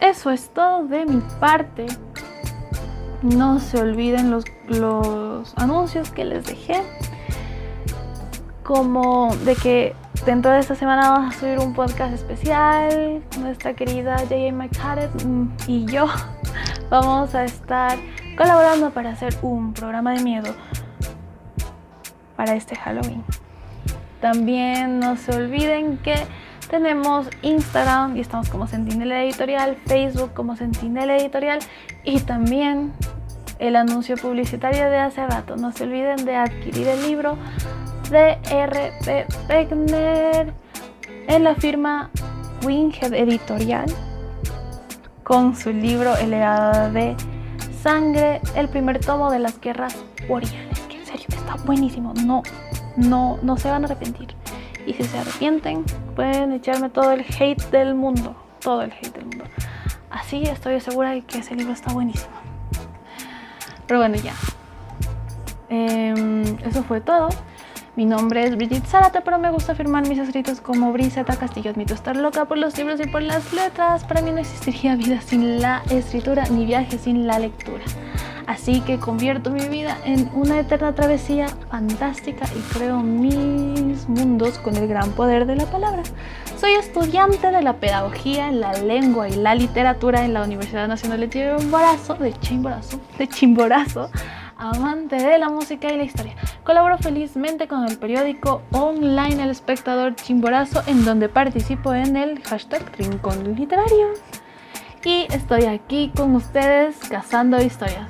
[0.00, 1.86] eso es todo de mi parte.
[3.22, 6.82] No se olviden los, los anuncios que les dejé.
[8.62, 9.94] Como de que
[10.26, 13.24] Dentro de esta semana vamos a subir un podcast especial.
[13.40, 14.52] Nuestra querida J.A.
[14.52, 16.06] McCarthy y yo
[16.90, 17.98] vamos a estar
[18.36, 20.54] colaborando para hacer un programa de miedo
[22.36, 23.24] para este Halloween.
[24.20, 26.14] También no se olviden que
[26.70, 31.58] tenemos Instagram y estamos como Sentinela Editorial, Facebook como Sentinela Editorial
[32.04, 32.92] y también
[33.58, 35.56] el anuncio publicitario de hace rato.
[35.56, 37.36] No se olviden de adquirir el libro
[38.12, 39.26] de R.P.
[39.48, 40.52] Wegner
[41.28, 42.10] en la firma
[42.62, 43.86] Winghead Editorial
[45.22, 47.16] con su libro El de
[47.82, 49.96] sangre, el primer tomo de las guerras
[50.28, 50.78] boreales.
[50.90, 52.12] Que en serio está buenísimo.
[52.24, 52.42] No,
[52.96, 54.34] no, no se van a arrepentir.
[54.86, 55.84] Y si se arrepienten,
[56.14, 58.36] pueden echarme todo el hate del mundo.
[58.60, 59.44] Todo el hate del mundo.
[60.10, 62.34] Así estoy segura de que ese libro está buenísimo.
[63.86, 64.34] Pero bueno, ya.
[65.70, 67.30] Em, eso fue todo.
[67.94, 71.72] Mi nombre es Brigitte Zárate, pero me gusta firmar mis escritos como Briseta Castillo.
[71.72, 74.04] Admito estar loca por los libros y por las letras.
[74.04, 77.84] Para mí no existiría vida sin la escritura, ni viaje sin la lectura.
[78.46, 84.74] Así que convierto mi vida en una eterna travesía fantástica y creo mis mundos con
[84.74, 86.02] el gran poder de la palabra.
[86.58, 91.28] Soy estudiante de la pedagogía, la lengua y la literatura en la Universidad Nacional de
[91.28, 94.10] Chimborazo, de Chimborazo, de Chimborazo
[94.62, 96.34] amante de la música y la historia.
[96.64, 102.82] Colaboro felizmente con el periódico online El Espectador Chimborazo, en donde participo en el hashtag
[102.96, 104.10] Rincón Literario.
[105.04, 108.08] Y estoy aquí con ustedes cazando historias.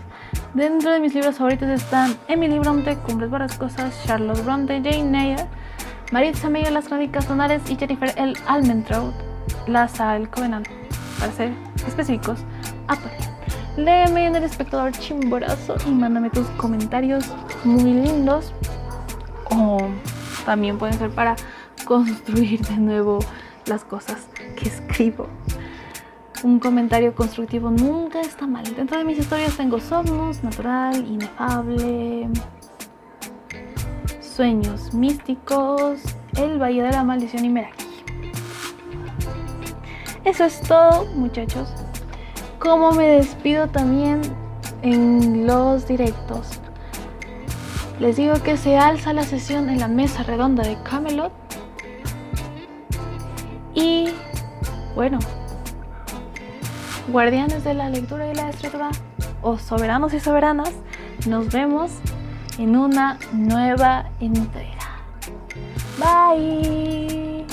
[0.53, 5.47] Dentro de mis libros favoritos están Emily Bronte, Cumbres Borrascosas, Charlotte Bronte, Jane Eyre,
[6.13, 8.35] Maritza Miguel, Las Crónicas Sonares y Jennifer L.
[8.47, 9.15] Almentrout,
[9.67, 10.69] Laza El Covenant,
[11.19, 11.53] para ser
[11.87, 12.41] específicos,
[12.87, 13.32] Apple.
[13.77, 17.25] Léeme en el espectador chimborazo y mándame tus comentarios
[17.65, 18.53] muy lindos.
[19.51, 19.79] O
[20.45, 21.37] también pueden ser para
[21.87, 23.21] construir de nuevo
[23.67, 25.27] las cosas que escribo.
[26.43, 28.65] Un comentario constructivo nunca está mal.
[28.75, 32.29] Dentro de mis historias tengo Somos, Natural, Inefable,
[34.21, 36.01] Sueños Místicos,
[36.37, 37.87] El Valle de la Maldición y Meraki.
[40.25, 41.82] Eso es todo, muchachos
[42.63, 44.21] cómo me despido también
[44.83, 46.61] en los directos.
[47.99, 51.33] Les digo que se alza la sesión en la mesa redonda de Camelot.
[53.75, 54.11] Y
[54.95, 55.19] bueno,
[57.09, 58.91] guardianes de la lectura y la escritura,
[59.43, 60.71] o soberanos y soberanas,
[61.27, 61.91] nos vemos
[62.59, 65.03] en una nueva entrega.
[65.99, 67.45] Bye.